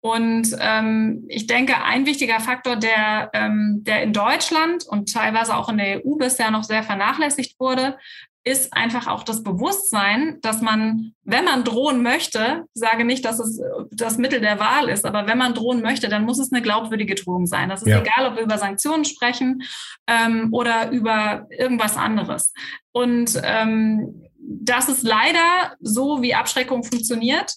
Und 0.00 0.56
ähm, 0.58 1.24
ich 1.28 1.46
denke, 1.46 1.80
ein 1.84 2.06
wichtiger 2.06 2.40
Faktor, 2.40 2.74
der, 2.74 3.30
ähm, 3.34 3.84
der 3.84 4.02
in 4.02 4.12
Deutschland 4.12 4.84
und 4.84 5.12
teilweise 5.12 5.56
auch 5.56 5.68
in 5.68 5.78
der 5.78 6.04
EU 6.04 6.16
bisher 6.16 6.50
noch 6.50 6.64
sehr 6.64 6.82
vernachlässigt 6.82 7.58
wurde, 7.60 7.96
ist 8.44 8.72
einfach 8.72 9.06
auch 9.06 9.22
das 9.22 9.44
Bewusstsein, 9.44 10.38
dass 10.40 10.60
man, 10.62 11.14
wenn 11.22 11.44
man 11.44 11.62
drohen 11.62 12.02
möchte, 12.02 12.64
ich 12.74 12.80
sage 12.80 13.04
nicht, 13.04 13.24
dass 13.24 13.38
es 13.38 13.60
das 13.92 14.18
Mittel 14.18 14.40
der 14.40 14.58
Wahl 14.58 14.88
ist, 14.88 15.04
aber 15.04 15.26
wenn 15.28 15.38
man 15.38 15.54
drohen 15.54 15.80
möchte, 15.80 16.08
dann 16.08 16.24
muss 16.24 16.40
es 16.40 16.52
eine 16.52 16.60
glaubwürdige 16.60 17.14
Drohung 17.14 17.46
sein. 17.46 17.68
Das 17.68 17.82
ist 17.82 17.88
ja. 17.88 18.00
egal, 18.00 18.26
ob 18.26 18.36
wir 18.36 18.42
über 18.42 18.58
Sanktionen 18.58 19.04
sprechen 19.04 19.62
ähm, 20.08 20.48
oder 20.52 20.90
über 20.90 21.46
irgendwas 21.50 21.96
anderes. 21.96 22.52
Und 22.90 23.40
ähm, 23.44 24.28
das 24.38 24.88
ist 24.88 25.04
leider 25.04 25.76
so, 25.80 26.20
wie 26.20 26.34
Abschreckung 26.34 26.82
funktioniert. 26.82 27.54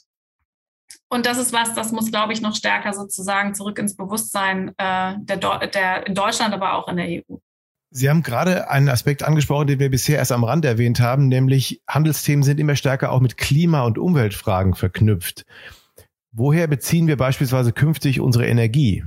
Und 1.10 1.26
das 1.26 1.40
ist 1.40 1.52
was, 1.52 1.74
das 1.74 1.92
muss, 1.92 2.12
glaube 2.12 2.34
ich, 2.34 2.42
noch 2.42 2.56
stärker 2.56 2.94
sozusagen 2.94 3.56
zurück 3.56 3.80
ins 3.80 3.96
Bewusstsein 3.96 4.70
äh, 4.78 5.16
der, 5.18 5.68
der 5.68 6.06
in 6.06 6.14
Deutschland, 6.14 6.54
aber 6.54 6.74
auch 6.74 6.88
in 6.88 6.98
der 6.98 7.08
EU. 7.08 7.38
Sie 7.98 8.10
haben 8.10 8.24
gerade 8.24 8.70
einen 8.70 8.90
Aspekt 8.90 9.24
angesprochen, 9.24 9.68
den 9.68 9.80
wir 9.80 9.90
bisher 9.90 10.18
erst 10.18 10.34
am 10.34 10.44
Rand 10.44 10.66
erwähnt 10.66 11.00
haben, 11.00 11.30
nämlich 11.30 11.82
Handelsthemen 11.88 12.44
sind 12.44 12.60
immer 12.60 12.76
stärker 12.76 13.10
auch 13.14 13.22
mit 13.22 13.38
Klima- 13.38 13.86
und 13.86 13.98
Umweltfragen 13.98 14.76
verknüpft. 14.76 15.46
Woher 16.34 16.68
beziehen 16.68 17.08
wir 17.08 17.16
beispielsweise 17.16 17.72
künftig 17.72 18.20
unsere 18.20 18.48
Energie? 18.48 19.06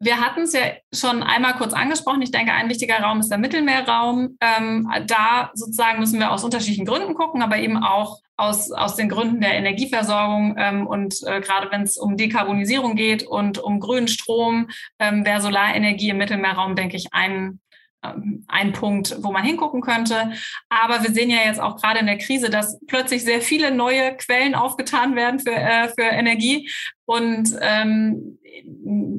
Wir 0.00 0.20
hatten 0.20 0.42
es 0.42 0.52
ja 0.52 0.60
schon 0.94 1.22
einmal 1.22 1.54
kurz 1.54 1.72
angesprochen. 1.72 2.20
Ich 2.20 2.30
denke, 2.30 2.52
ein 2.52 2.68
wichtiger 2.68 3.00
Raum 3.00 3.20
ist 3.20 3.30
der 3.30 3.38
Mittelmeerraum. 3.38 4.36
Ähm, 4.42 4.92
da 5.06 5.50
sozusagen 5.54 5.98
müssen 5.98 6.20
wir 6.20 6.30
aus 6.30 6.44
unterschiedlichen 6.44 6.84
Gründen 6.84 7.14
gucken, 7.14 7.40
aber 7.40 7.56
eben 7.56 7.78
auch 7.78 8.20
aus, 8.36 8.70
aus 8.70 8.96
den 8.96 9.08
Gründen 9.08 9.40
der 9.40 9.54
Energieversorgung. 9.54 10.56
Ähm, 10.58 10.86
und 10.86 11.22
äh, 11.26 11.40
gerade 11.40 11.70
wenn 11.72 11.84
es 11.84 11.96
um 11.96 12.18
Dekarbonisierung 12.18 12.96
geht 12.96 13.26
und 13.26 13.56
um 13.56 13.80
grünen 13.80 14.08
Strom, 14.08 14.68
ähm, 14.98 15.24
wäre 15.24 15.40
Solarenergie 15.40 16.10
im 16.10 16.18
Mittelmeerraum, 16.18 16.76
denke 16.76 16.98
ich, 16.98 17.06
ein 17.12 17.60
ein 18.00 18.72
Punkt, 18.72 19.16
wo 19.22 19.32
man 19.32 19.44
hingucken 19.44 19.80
könnte. 19.80 20.32
Aber 20.68 21.02
wir 21.02 21.10
sehen 21.10 21.30
ja 21.30 21.38
jetzt 21.44 21.60
auch 21.60 21.76
gerade 21.76 22.00
in 22.00 22.06
der 22.06 22.18
Krise, 22.18 22.50
dass 22.50 22.78
plötzlich 22.86 23.24
sehr 23.24 23.40
viele 23.40 23.70
neue 23.70 24.16
Quellen 24.16 24.54
aufgetan 24.54 25.16
werden 25.16 25.40
für, 25.40 25.54
äh, 25.54 25.88
für 25.88 26.02
Energie. 26.02 26.70
Und 27.04 27.56
ähm, 27.60 28.37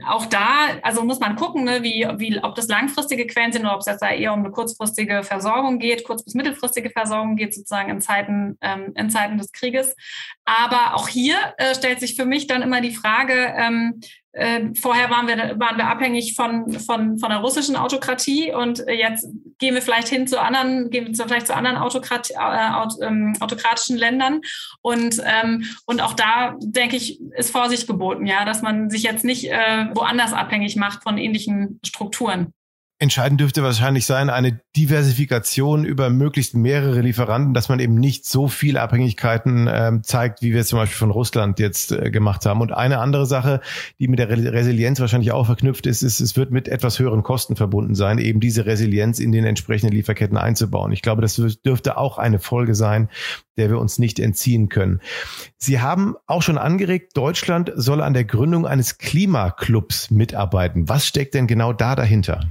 auch 0.07 0.25
da, 0.25 0.79
also 0.81 1.03
muss 1.03 1.19
man 1.19 1.35
gucken, 1.35 1.63
ne, 1.63 1.83
wie, 1.83 2.07
wie, 2.17 2.39
ob 2.43 2.55
das 2.55 2.67
langfristige 2.67 3.27
Quellen 3.27 3.51
sind 3.51 3.61
oder 3.61 3.75
ob 3.75 3.81
es 3.81 3.85
jetzt 3.85 4.01
da 4.01 4.09
eher 4.09 4.33
um 4.33 4.39
eine 4.39 4.51
kurzfristige 4.51 5.23
Versorgung 5.23 5.79
geht, 5.79 6.03
kurz- 6.03 6.23
bis 6.23 6.35
mittelfristige 6.35 6.89
Versorgung 6.89 7.35
geht, 7.35 7.53
sozusagen 7.53 7.89
in 7.89 8.01
Zeiten, 8.01 8.57
ähm, 8.61 8.93
in 8.95 9.09
Zeiten 9.09 9.37
des 9.37 9.51
Krieges. 9.51 9.95
Aber 10.45 10.95
auch 10.95 11.07
hier 11.07 11.35
äh, 11.57 11.75
stellt 11.75 11.99
sich 11.99 12.15
für 12.15 12.25
mich 12.25 12.47
dann 12.47 12.61
immer 12.61 12.81
die 12.81 12.95
Frage, 12.95 13.53
ähm, 13.57 14.01
äh, 14.31 14.73
vorher 14.75 15.09
waren 15.09 15.27
wir, 15.27 15.59
waren 15.59 15.77
wir 15.77 15.87
abhängig 15.87 16.35
von, 16.35 16.79
von, 16.79 17.17
von 17.17 17.29
der 17.29 17.39
russischen 17.39 17.75
Autokratie 17.75 18.53
und 18.53 18.83
jetzt 18.87 19.27
gehen 19.57 19.73
wir 19.73 19.81
vielleicht 19.81 20.07
hin 20.07 20.27
zu 20.27 20.39
anderen, 20.39 20.91
gehen 20.91 21.07
wir 21.07 21.27
vielleicht 21.27 21.47
zu 21.47 21.55
anderen 21.55 21.77
Autokrat, 21.77 22.29
äh, 22.29 22.35
aut, 22.37 22.93
ähm, 23.01 23.33
autokratischen 23.39 23.97
Ländern. 23.97 24.41
Und, 24.81 25.21
ähm, 25.25 25.65
und 25.85 26.01
auch 26.01 26.13
da, 26.13 26.55
denke 26.59 26.95
ich, 26.95 27.19
ist 27.37 27.51
Vorsicht 27.51 27.87
geboten, 27.87 28.27
ja, 28.27 28.45
dass 28.45 28.61
man 28.61 28.91
sich 28.91 29.01
jetzt 29.01 29.25
nicht 29.29 29.45
äh, 29.45 29.85
woanders 29.93 30.33
abhängig 30.33 30.75
macht 30.75 31.03
von 31.03 31.17
ähnlichen 31.17 31.79
Strukturen. 31.85 32.53
Entscheidend 33.01 33.39
dürfte 33.39 33.63
wahrscheinlich 33.63 34.05
sein, 34.05 34.29
eine 34.29 34.59
Diversifikation 34.75 35.85
über 35.85 36.09
möglichst 36.09 36.53
mehrere 36.53 36.99
Lieferanten, 36.99 37.53
dass 37.53 37.69
man 37.69 37.79
eben 37.79 37.95
nicht 37.95 38.25
so 38.25 38.49
viele 38.49 38.81
Abhängigkeiten 38.81 39.69
ähm, 39.71 40.03
zeigt, 40.03 40.41
wie 40.41 40.51
wir 40.51 40.59
es 40.59 40.67
zum 40.67 40.79
Beispiel 40.79 40.97
von 40.97 41.11
Russland 41.11 41.59
jetzt 41.59 41.93
äh, 41.93 42.11
gemacht 42.11 42.45
haben. 42.45 42.59
Und 42.59 42.73
eine 42.73 42.99
andere 42.99 43.25
Sache, 43.25 43.61
die 43.99 44.09
mit 44.09 44.19
der 44.19 44.27
Resilienz 44.29 44.99
wahrscheinlich 44.99 45.31
auch 45.31 45.45
verknüpft 45.45 45.87
ist, 45.87 46.01
ist, 46.01 46.19
es 46.19 46.35
wird 46.35 46.51
mit 46.51 46.67
etwas 46.67 46.99
höheren 46.99 47.23
Kosten 47.23 47.55
verbunden 47.55 47.95
sein, 47.95 48.17
eben 48.17 48.41
diese 48.41 48.65
Resilienz 48.65 49.19
in 49.19 49.31
den 49.31 49.45
entsprechenden 49.45 49.95
Lieferketten 49.95 50.37
einzubauen. 50.37 50.91
Ich 50.91 51.01
glaube, 51.01 51.21
das 51.21 51.35
dürfte 51.63 51.97
auch 51.97 52.17
eine 52.17 52.37
Folge 52.37 52.75
sein, 52.75 53.07
der 53.55 53.69
wir 53.69 53.79
uns 53.79 53.97
nicht 53.97 54.19
entziehen 54.19 54.67
können. 54.67 54.99
Sie 55.57 55.79
haben 55.79 56.15
auch 56.27 56.41
schon 56.41 56.57
angeregt, 56.57 57.15
Deutschland 57.15 57.71
soll 57.75 58.01
an 58.01 58.13
der 58.13 58.25
Gründung 58.25 58.67
eines 58.67 58.97
Klimaclubs 58.97 60.11
mitarbeiten. 60.11 60.89
Was 60.89 61.07
steckt 61.07 61.33
denn 61.33 61.47
genau 61.47 61.71
da 61.71 61.95
dahinter? 61.95 62.41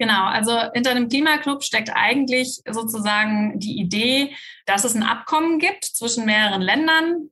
Genau, 0.00 0.24
also 0.24 0.58
hinter 0.72 0.94
dem 0.94 1.08
Klimaclub 1.10 1.62
steckt 1.62 1.90
eigentlich 1.94 2.62
sozusagen 2.66 3.60
die 3.60 3.78
Idee, 3.78 4.34
dass 4.64 4.84
es 4.84 4.94
ein 4.94 5.02
Abkommen 5.02 5.58
gibt 5.58 5.84
zwischen 5.84 6.24
mehreren 6.24 6.62
Ländern, 6.62 7.28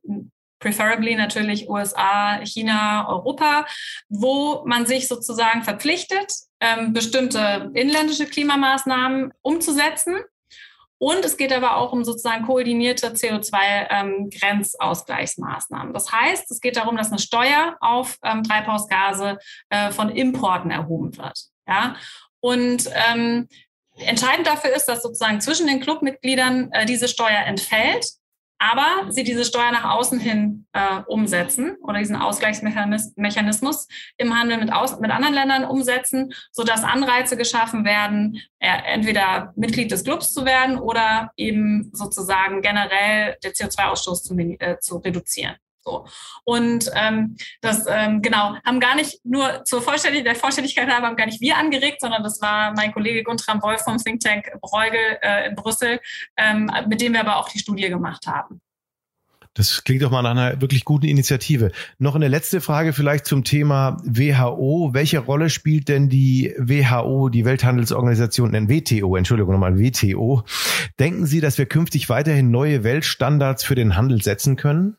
preferably 0.58 1.16
natürlich 1.16 1.70
USA, 1.70 2.44
China, 2.44 3.08
Europa, 3.08 3.64
wo 4.10 4.64
man 4.66 4.84
sich 4.84 5.08
sozusagen 5.08 5.62
verpflichtet, 5.62 6.30
ähm, 6.60 6.92
bestimmte 6.92 7.70
inländische 7.72 8.26
Klimamaßnahmen 8.26 9.32
umzusetzen. 9.40 10.16
Und 10.98 11.24
es 11.24 11.38
geht 11.38 11.54
aber 11.54 11.78
auch 11.78 11.92
um 11.92 12.04
sozusagen 12.04 12.44
koordinierte 12.44 13.12
CO2-Grenzausgleichsmaßnahmen. 13.12 15.86
Ähm, 15.86 15.94
das 15.94 16.12
heißt, 16.12 16.50
es 16.50 16.60
geht 16.60 16.76
darum, 16.76 16.98
dass 16.98 17.08
eine 17.08 17.18
Steuer 17.18 17.78
auf 17.80 18.18
ähm, 18.22 18.42
Treibhausgase 18.42 19.38
äh, 19.70 19.90
von 19.90 20.10
Importen 20.10 20.70
erhoben 20.70 21.16
wird. 21.16 21.44
Ja? 21.66 21.96
Und 22.40 22.90
ähm, 23.10 23.48
entscheidend 23.96 24.46
dafür 24.46 24.74
ist, 24.74 24.86
dass 24.86 25.02
sozusagen 25.02 25.40
zwischen 25.40 25.66
den 25.66 25.80
Clubmitgliedern 25.80 26.70
äh, 26.72 26.86
diese 26.86 27.08
Steuer 27.08 27.44
entfällt 27.46 28.04
aber 28.58 29.10
sie 29.10 29.22
diese 29.22 29.44
Steuer 29.44 29.70
nach 29.70 29.84
außen 29.84 30.18
hin 30.18 30.66
äh, 30.72 31.00
umsetzen 31.06 31.76
oder 31.82 32.00
diesen 32.00 32.16
Ausgleichsmechanismus 32.16 33.88
im 34.16 34.38
Handel 34.38 34.58
mit, 34.58 34.72
aus, 34.72 34.98
mit 34.98 35.10
anderen 35.10 35.34
Ländern 35.34 35.64
umsetzen, 35.64 36.32
sodass 36.50 36.82
Anreize 36.82 37.36
geschaffen 37.36 37.84
werden, 37.84 38.40
äh, 38.58 38.68
entweder 38.86 39.52
Mitglied 39.56 39.92
des 39.92 40.04
Clubs 40.04 40.32
zu 40.32 40.44
werden 40.44 40.78
oder 40.78 41.30
eben 41.36 41.90
sozusagen 41.92 42.60
generell 42.60 43.36
den 43.44 43.52
CO2-Ausstoß 43.52 44.22
zu, 44.24 44.36
äh, 44.36 44.78
zu 44.80 44.96
reduzieren. 44.98 45.56
So. 45.88 46.06
Und 46.44 46.90
ähm, 46.94 47.36
das 47.62 47.86
ähm, 47.88 48.20
genau 48.20 48.56
haben 48.64 48.80
gar 48.80 48.94
nicht 48.94 49.24
nur 49.24 49.64
zur 49.64 49.80
Vollständigkeit, 49.80 50.34
der 50.34 50.40
Vollständigkeit 50.40 50.88
haben 50.88 51.16
gar 51.16 51.26
nicht 51.26 51.40
wir 51.40 51.56
angeregt, 51.56 52.00
sondern 52.00 52.22
das 52.22 52.40
war 52.42 52.74
mein 52.74 52.92
Kollege 52.92 53.22
Guntram 53.22 53.62
Wolf 53.62 53.80
vom 53.82 53.96
Think 53.96 54.20
Tank 54.20 54.50
Bruegel 54.60 55.18
äh, 55.22 55.48
in 55.48 55.54
Brüssel, 55.54 56.00
ähm, 56.36 56.70
mit 56.88 57.00
dem 57.00 57.14
wir 57.14 57.20
aber 57.20 57.36
auch 57.36 57.48
die 57.48 57.58
Studie 57.58 57.88
gemacht 57.88 58.26
haben. 58.26 58.60
Das 59.54 59.82
klingt 59.82 60.02
doch 60.02 60.10
mal 60.12 60.22
nach 60.22 60.30
einer 60.30 60.60
wirklich 60.60 60.84
guten 60.84 61.06
Initiative. 61.06 61.72
Noch 61.98 62.14
eine 62.14 62.28
letzte 62.28 62.60
Frage 62.60 62.92
vielleicht 62.92 63.26
zum 63.26 63.42
Thema 63.42 63.96
WHO. 64.04 64.90
Welche 64.92 65.18
Rolle 65.18 65.50
spielt 65.50 65.88
denn 65.88 66.08
die 66.08 66.54
WHO, 66.58 67.28
die 67.28 67.44
Welthandelsorganisation, 67.44 68.52
nein, 68.52 68.68
WTO, 68.68 69.16
Entschuldigung 69.16 69.54
nochmal, 69.54 69.80
WTO? 69.80 70.44
Denken 71.00 71.26
Sie, 71.26 71.40
dass 71.40 71.58
wir 71.58 71.66
künftig 71.66 72.08
weiterhin 72.08 72.52
neue 72.52 72.84
Weltstandards 72.84 73.64
für 73.64 73.74
den 73.74 73.96
Handel 73.96 74.22
setzen 74.22 74.54
können? 74.54 74.96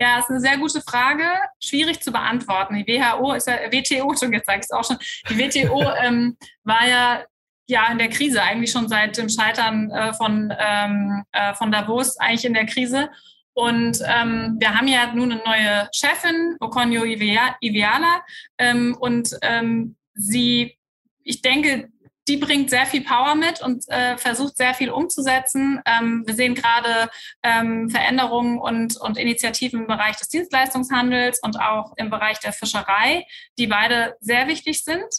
Ja, 0.00 0.18
ist 0.18 0.30
eine 0.30 0.40
sehr 0.40 0.56
gute 0.56 0.80
Frage. 0.80 1.24
Schwierig 1.62 2.00
zu 2.00 2.10
beantworten. 2.10 2.74
Die 2.74 2.86
WHO 2.86 3.34
ist 3.34 3.46
ja, 3.46 3.54
WTO, 3.70 4.14
schon 4.16 4.32
jetzt 4.32 4.46
sage 4.46 4.60
ich 4.60 4.64
es 4.64 4.70
auch 4.70 4.84
schon, 4.84 4.96
die 5.28 5.38
WTO 5.38 5.82
ähm, 6.02 6.36
war 6.64 6.88
ja 6.88 7.22
ja 7.70 7.86
in 7.90 7.98
der 7.98 8.08
Krise, 8.08 8.42
eigentlich 8.42 8.72
schon 8.72 8.88
seit 8.88 9.16
dem 9.16 9.28
Scheitern 9.28 9.90
äh, 9.90 10.12
von, 10.12 10.52
ähm, 10.58 11.24
äh, 11.32 11.54
von 11.54 11.70
Davos 11.70 12.18
eigentlich 12.18 12.44
in 12.44 12.54
der 12.54 12.66
Krise. 12.66 13.08
Und 13.52 14.00
ähm, 14.06 14.56
wir 14.58 14.74
haben 14.74 14.88
ja 14.88 15.12
nun 15.12 15.32
eine 15.32 15.42
neue 15.44 15.88
Chefin, 15.94 16.56
Okonjo 16.60 17.04
Iweala, 17.04 18.22
ähm, 18.58 18.96
und 18.98 19.36
ähm, 19.42 19.96
sie, 20.14 20.76
ich 21.22 21.42
denke, 21.42 21.88
die 22.30 22.36
bringt 22.36 22.70
sehr 22.70 22.86
viel 22.86 23.02
Power 23.02 23.34
mit 23.34 23.60
und 23.60 23.88
äh, 23.88 24.16
versucht 24.16 24.56
sehr 24.56 24.72
viel 24.72 24.90
umzusetzen. 24.90 25.80
Ähm, 25.84 26.22
wir 26.24 26.34
sehen 26.34 26.54
gerade 26.54 27.10
ähm, 27.42 27.90
Veränderungen 27.90 28.58
und, 28.58 28.96
und 28.98 29.18
Initiativen 29.18 29.80
im 29.80 29.86
Bereich 29.88 30.16
des 30.16 30.28
Dienstleistungshandels 30.28 31.40
und 31.42 31.60
auch 31.60 31.92
im 31.96 32.08
Bereich 32.08 32.38
der 32.38 32.52
Fischerei, 32.52 33.26
die 33.58 33.66
beide 33.66 34.16
sehr 34.20 34.46
wichtig 34.46 34.84
sind. 34.84 35.12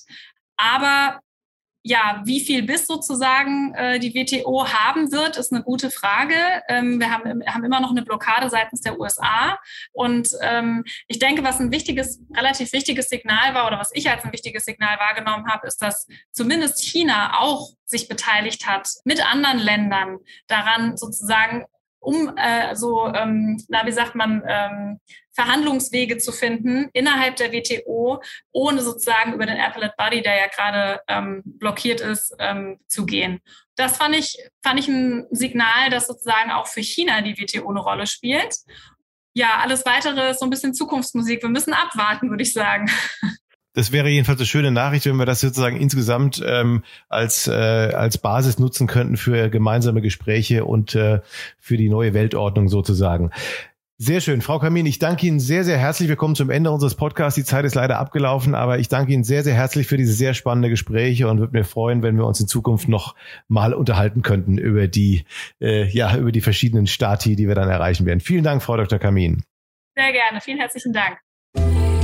Aber 0.56 1.20
ja, 1.84 2.22
wie 2.26 2.40
viel 2.40 2.64
Biss 2.64 2.86
sozusagen 2.86 3.74
äh, 3.74 4.00
die 4.00 4.14
WTO 4.14 4.68
haben 4.68 5.12
wird, 5.12 5.38
ist 5.38 5.52
eine 5.52 5.64
gute 5.64 5.90
Frage. 5.90 6.36
Ähm, 6.68 7.00
wir 7.00 7.12
haben, 7.12 7.42
haben 7.48 7.64
immer 7.64 7.80
noch 7.80 7.92
eine 7.92 8.04
Blockade 8.04 8.50
seitens 8.50 8.82
der 8.82 9.00
USA. 9.00 9.58
Und 9.92 10.30
ähm, 10.42 10.84
ich 11.08 11.20
denke, 11.20 11.44
was 11.44 11.60
ein 11.60 11.72
wichtiges, 11.72 12.22
relativ 12.36 12.72
wichtiges 12.74 13.10
Signal 13.10 13.56
war 13.56 13.68
oder 13.68 13.80
was 13.80 13.92
ich 13.94 14.10
als 14.10 14.24
ein 14.24 14.32
wichtiges 14.32 14.66
Signal 14.66 15.00
wahrgenommen 15.00 15.48
habe, 15.48 15.68
ist, 15.68 15.82
dass 15.82 16.08
zumindest 16.32 16.84
China 16.84 17.40
auch 17.40 17.70
sich 17.86 18.08
beteiligt 18.08 18.68
hat 18.68 18.88
mit 19.04 19.26
anderen 19.26 19.60
Ländern 19.60 20.20
daran 20.48 20.98
sozusagen 20.98 21.66
um 22.02 22.36
äh, 22.36 22.76
so, 22.76 23.08
ähm, 23.14 23.64
na, 23.70 23.86
wie 23.86 23.92
sagt 23.92 24.16
man, 24.16 24.42
ähm, 24.48 25.00
Verhandlungswege 25.34 26.18
zu 26.18 26.32
finden 26.32 26.90
innerhalb 26.94 27.38
der 27.38 27.52
WTO, 27.52 28.22
ohne 28.52 28.82
sozusagen 28.82 29.34
über 29.34 29.46
den 29.46 29.58
Appellate 29.58 29.94
Body, 29.98 30.22
der 30.22 30.36
ja 30.36 30.48
gerade 30.48 31.02
ähm, 31.08 31.42
blockiert 31.46 32.02
ist, 32.02 32.36
ähm, 32.40 32.80
zu 32.88 33.06
gehen. 33.06 33.40
Das 33.76 33.98
fand 33.98 34.16
ich, 34.16 34.38
fand 34.62 34.80
ich 34.80 34.88
ein 34.88 35.26
Signal, 35.32 35.90
dass 35.90 36.08
sozusagen 36.08 36.52
auch 36.52 36.68
für 36.68 36.82
China 36.82 37.22
die 37.22 37.38
WTO 37.38 37.70
eine 37.70 37.80
Rolle 37.80 38.08
spielt. 38.08 38.56
Ja, 39.34 39.60
alles 39.62 39.86
weitere 39.86 40.32
ist 40.32 40.40
so 40.40 40.46
ein 40.46 40.50
bisschen 40.50 40.74
Zukunftsmusik. 40.74 41.42
Wir 41.42 41.50
müssen 41.50 41.74
abwarten, 41.74 42.30
würde 42.30 42.44
ich 42.44 42.54
sagen. 42.54 42.90
Das 43.74 43.94
wäre 43.94 44.10
jedenfalls 44.10 44.40
eine 44.40 44.48
schöne 44.48 44.72
Nachricht, 44.72 45.06
wenn 45.06 45.16
wir 45.16 45.26
das 45.26 45.40
sozusagen 45.40 45.78
insgesamt 45.78 46.44
ähm, 46.46 46.84
als, 47.08 47.48
äh, 47.48 47.54
als 47.54 48.18
Basis 48.18 48.60
nutzen 48.60 48.86
könnten 48.86 49.16
für 49.16 49.50
gemeinsame 49.50 50.02
Gespräche 50.02 50.66
und 50.66 50.94
äh, 50.94 51.22
für 51.58 51.78
die 51.78 51.88
neue 51.88 52.14
Weltordnung 52.14 52.68
sozusagen. 52.68 53.32
Sehr 54.04 54.20
schön. 54.20 54.42
Frau 54.42 54.58
Kamin, 54.58 54.88
ich 54.88 54.98
danke 54.98 55.28
Ihnen 55.28 55.40
sehr, 55.40 55.64
sehr 55.64 55.78
herzlich. 55.78 56.10
Wir 56.10 56.16
kommen 56.16 56.34
zum 56.34 56.50
Ende 56.50 56.72
unseres 56.72 56.96
Podcasts. 56.96 57.36
Die 57.36 57.44
Zeit 57.44 57.66
ist 57.66 57.76
leider 57.76 58.00
abgelaufen, 58.00 58.56
aber 58.56 58.80
ich 58.80 58.88
danke 58.88 59.14
Ihnen 59.14 59.24
sehr, 59.24 59.44
sehr 59.44 59.54
herzlich 59.54 59.86
für 59.86 59.96
diese 59.96 60.14
sehr 60.14 60.34
spannende 60.34 60.70
Gespräche 60.72 61.28
und 61.28 61.38
würde 61.38 61.56
mir 61.56 61.64
freuen, 61.64 62.02
wenn 62.02 62.18
wir 62.18 62.26
uns 62.26 62.40
in 62.40 62.48
Zukunft 62.48 62.90
noch 62.90 63.14
mal 63.48 63.76
unterhalten 63.76 64.24
könnten 64.24 64.58
über 64.58 64.88
die, 64.88 65.26
äh, 65.62 65.88
ja, 65.88 66.18
über 66.18 66.32
die 66.32 66.42
verschiedenen 66.42 66.88
Stati, 66.88 67.36
die 67.36 67.48
wir 67.48 67.54
dann 67.54 67.70
erreichen 67.70 68.08
werden. 68.08 68.22
Vielen 68.22 68.44
Dank, 68.44 68.64
Frau 68.64 68.76
Dr. 68.76 68.98
Kamin. 68.98 69.44
Sehr 69.96 70.12
gerne. 70.12 70.42
Vielen 70.42 70.58
herzlichen 70.58 70.94
Dank. 70.94 71.20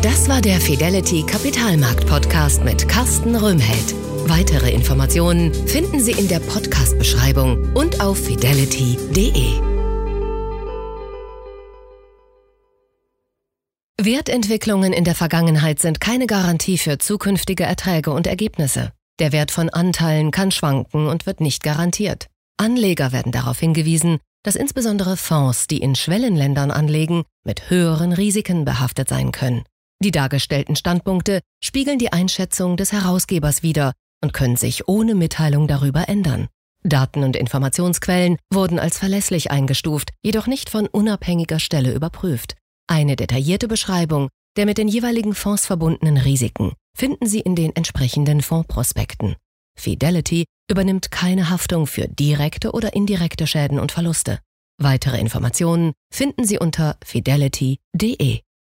Das 0.03 0.29
war 0.29 0.41
der 0.41 0.61
Fidelity 0.61 1.23
Kapitalmarkt 1.25 2.05
Podcast 2.05 2.63
mit 2.63 2.87
Carsten 2.87 3.35
Röhmheld. 3.35 3.95
Weitere 4.27 4.69
Informationen 4.69 5.51
finden 5.51 5.99
Sie 5.99 6.11
in 6.11 6.27
der 6.27 6.41
Podcast-Beschreibung 6.41 7.73
und 7.73 8.01
auf 8.01 8.23
fidelity.de. 8.23 9.76
Wertentwicklungen 13.99 14.93
in 14.93 15.05
der 15.05 15.15
Vergangenheit 15.15 15.79
sind 15.79 15.99
keine 15.99 16.27
Garantie 16.27 16.77
für 16.77 16.99
zukünftige 16.99 17.63
Erträge 17.63 18.11
und 18.11 18.27
Ergebnisse. 18.27 18.91
Der 19.17 19.31
Wert 19.31 19.49
von 19.49 19.71
Anteilen 19.71 20.29
kann 20.29 20.51
schwanken 20.51 21.07
und 21.07 21.25
wird 21.25 21.41
nicht 21.41 21.63
garantiert. 21.63 22.27
Anleger 22.57 23.11
werden 23.11 23.31
darauf 23.31 23.59
hingewiesen, 23.59 24.19
dass 24.43 24.55
insbesondere 24.55 25.17
Fonds, 25.17 25.65
die 25.65 25.79
in 25.79 25.95
Schwellenländern 25.95 26.69
anlegen, 26.69 27.23
mit 27.43 27.71
höheren 27.71 28.13
Risiken 28.13 28.65
behaftet 28.65 29.09
sein 29.09 29.31
können. 29.31 29.63
Die 29.99 30.11
dargestellten 30.11 30.75
Standpunkte 30.75 31.41
spiegeln 31.63 31.97
die 31.97 32.13
Einschätzung 32.13 32.77
des 32.77 32.91
Herausgebers 32.91 33.63
wider 33.63 33.93
und 34.23 34.31
können 34.31 34.57
sich 34.57 34.87
ohne 34.87 35.15
Mitteilung 35.15 35.67
darüber 35.67 36.07
ändern. 36.07 36.49
Daten 36.83 37.23
und 37.23 37.35
Informationsquellen 37.35 38.37
wurden 38.53 38.77
als 38.77 38.99
verlässlich 38.99 39.49
eingestuft, 39.49 40.11
jedoch 40.21 40.45
nicht 40.45 40.69
von 40.69 40.85
unabhängiger 40.85 41.59
Stelle 41.59 41.93
überprüft. 41.93 42.55
Eine 42.87 43.15
detaillierte 43.15 43.67
Beschreibung 43.67 44.29
der 44.57 44.65
mit 44.65 44.77
den 44.77 44.87
jeweiligen 44.87 45.35
Fonds 45.35 45.65
verbundenen 45.65 46.17
Risiken 46.17 46.73
finden 46.97 47.27
Sie 47.27 47.39
in 47.39 47.55
den 47.55 47.75
entsprechenden 47.75 48.41
Fondsprospekten. 48.41 49.35
Fidelity 49.79 50.45
übernimmt 50.69 51.11
keine 51.11 51.51
Haftung 51.51 51.85
für 51.85 52.07
direkte 52.07 52.71
oder 52.71 52.93
indirekte 52.93 53.45
Schäden 53.45 53.79
und 53.79 53.91
Verluste. 53.91 54.39
Weitere 54.79 55.19
Informationen 55.19 55.93
finden 56.11 56.43
Sie 56.43 56.57
unter 56.57 56.97
fidelity.de. 57.05 58.41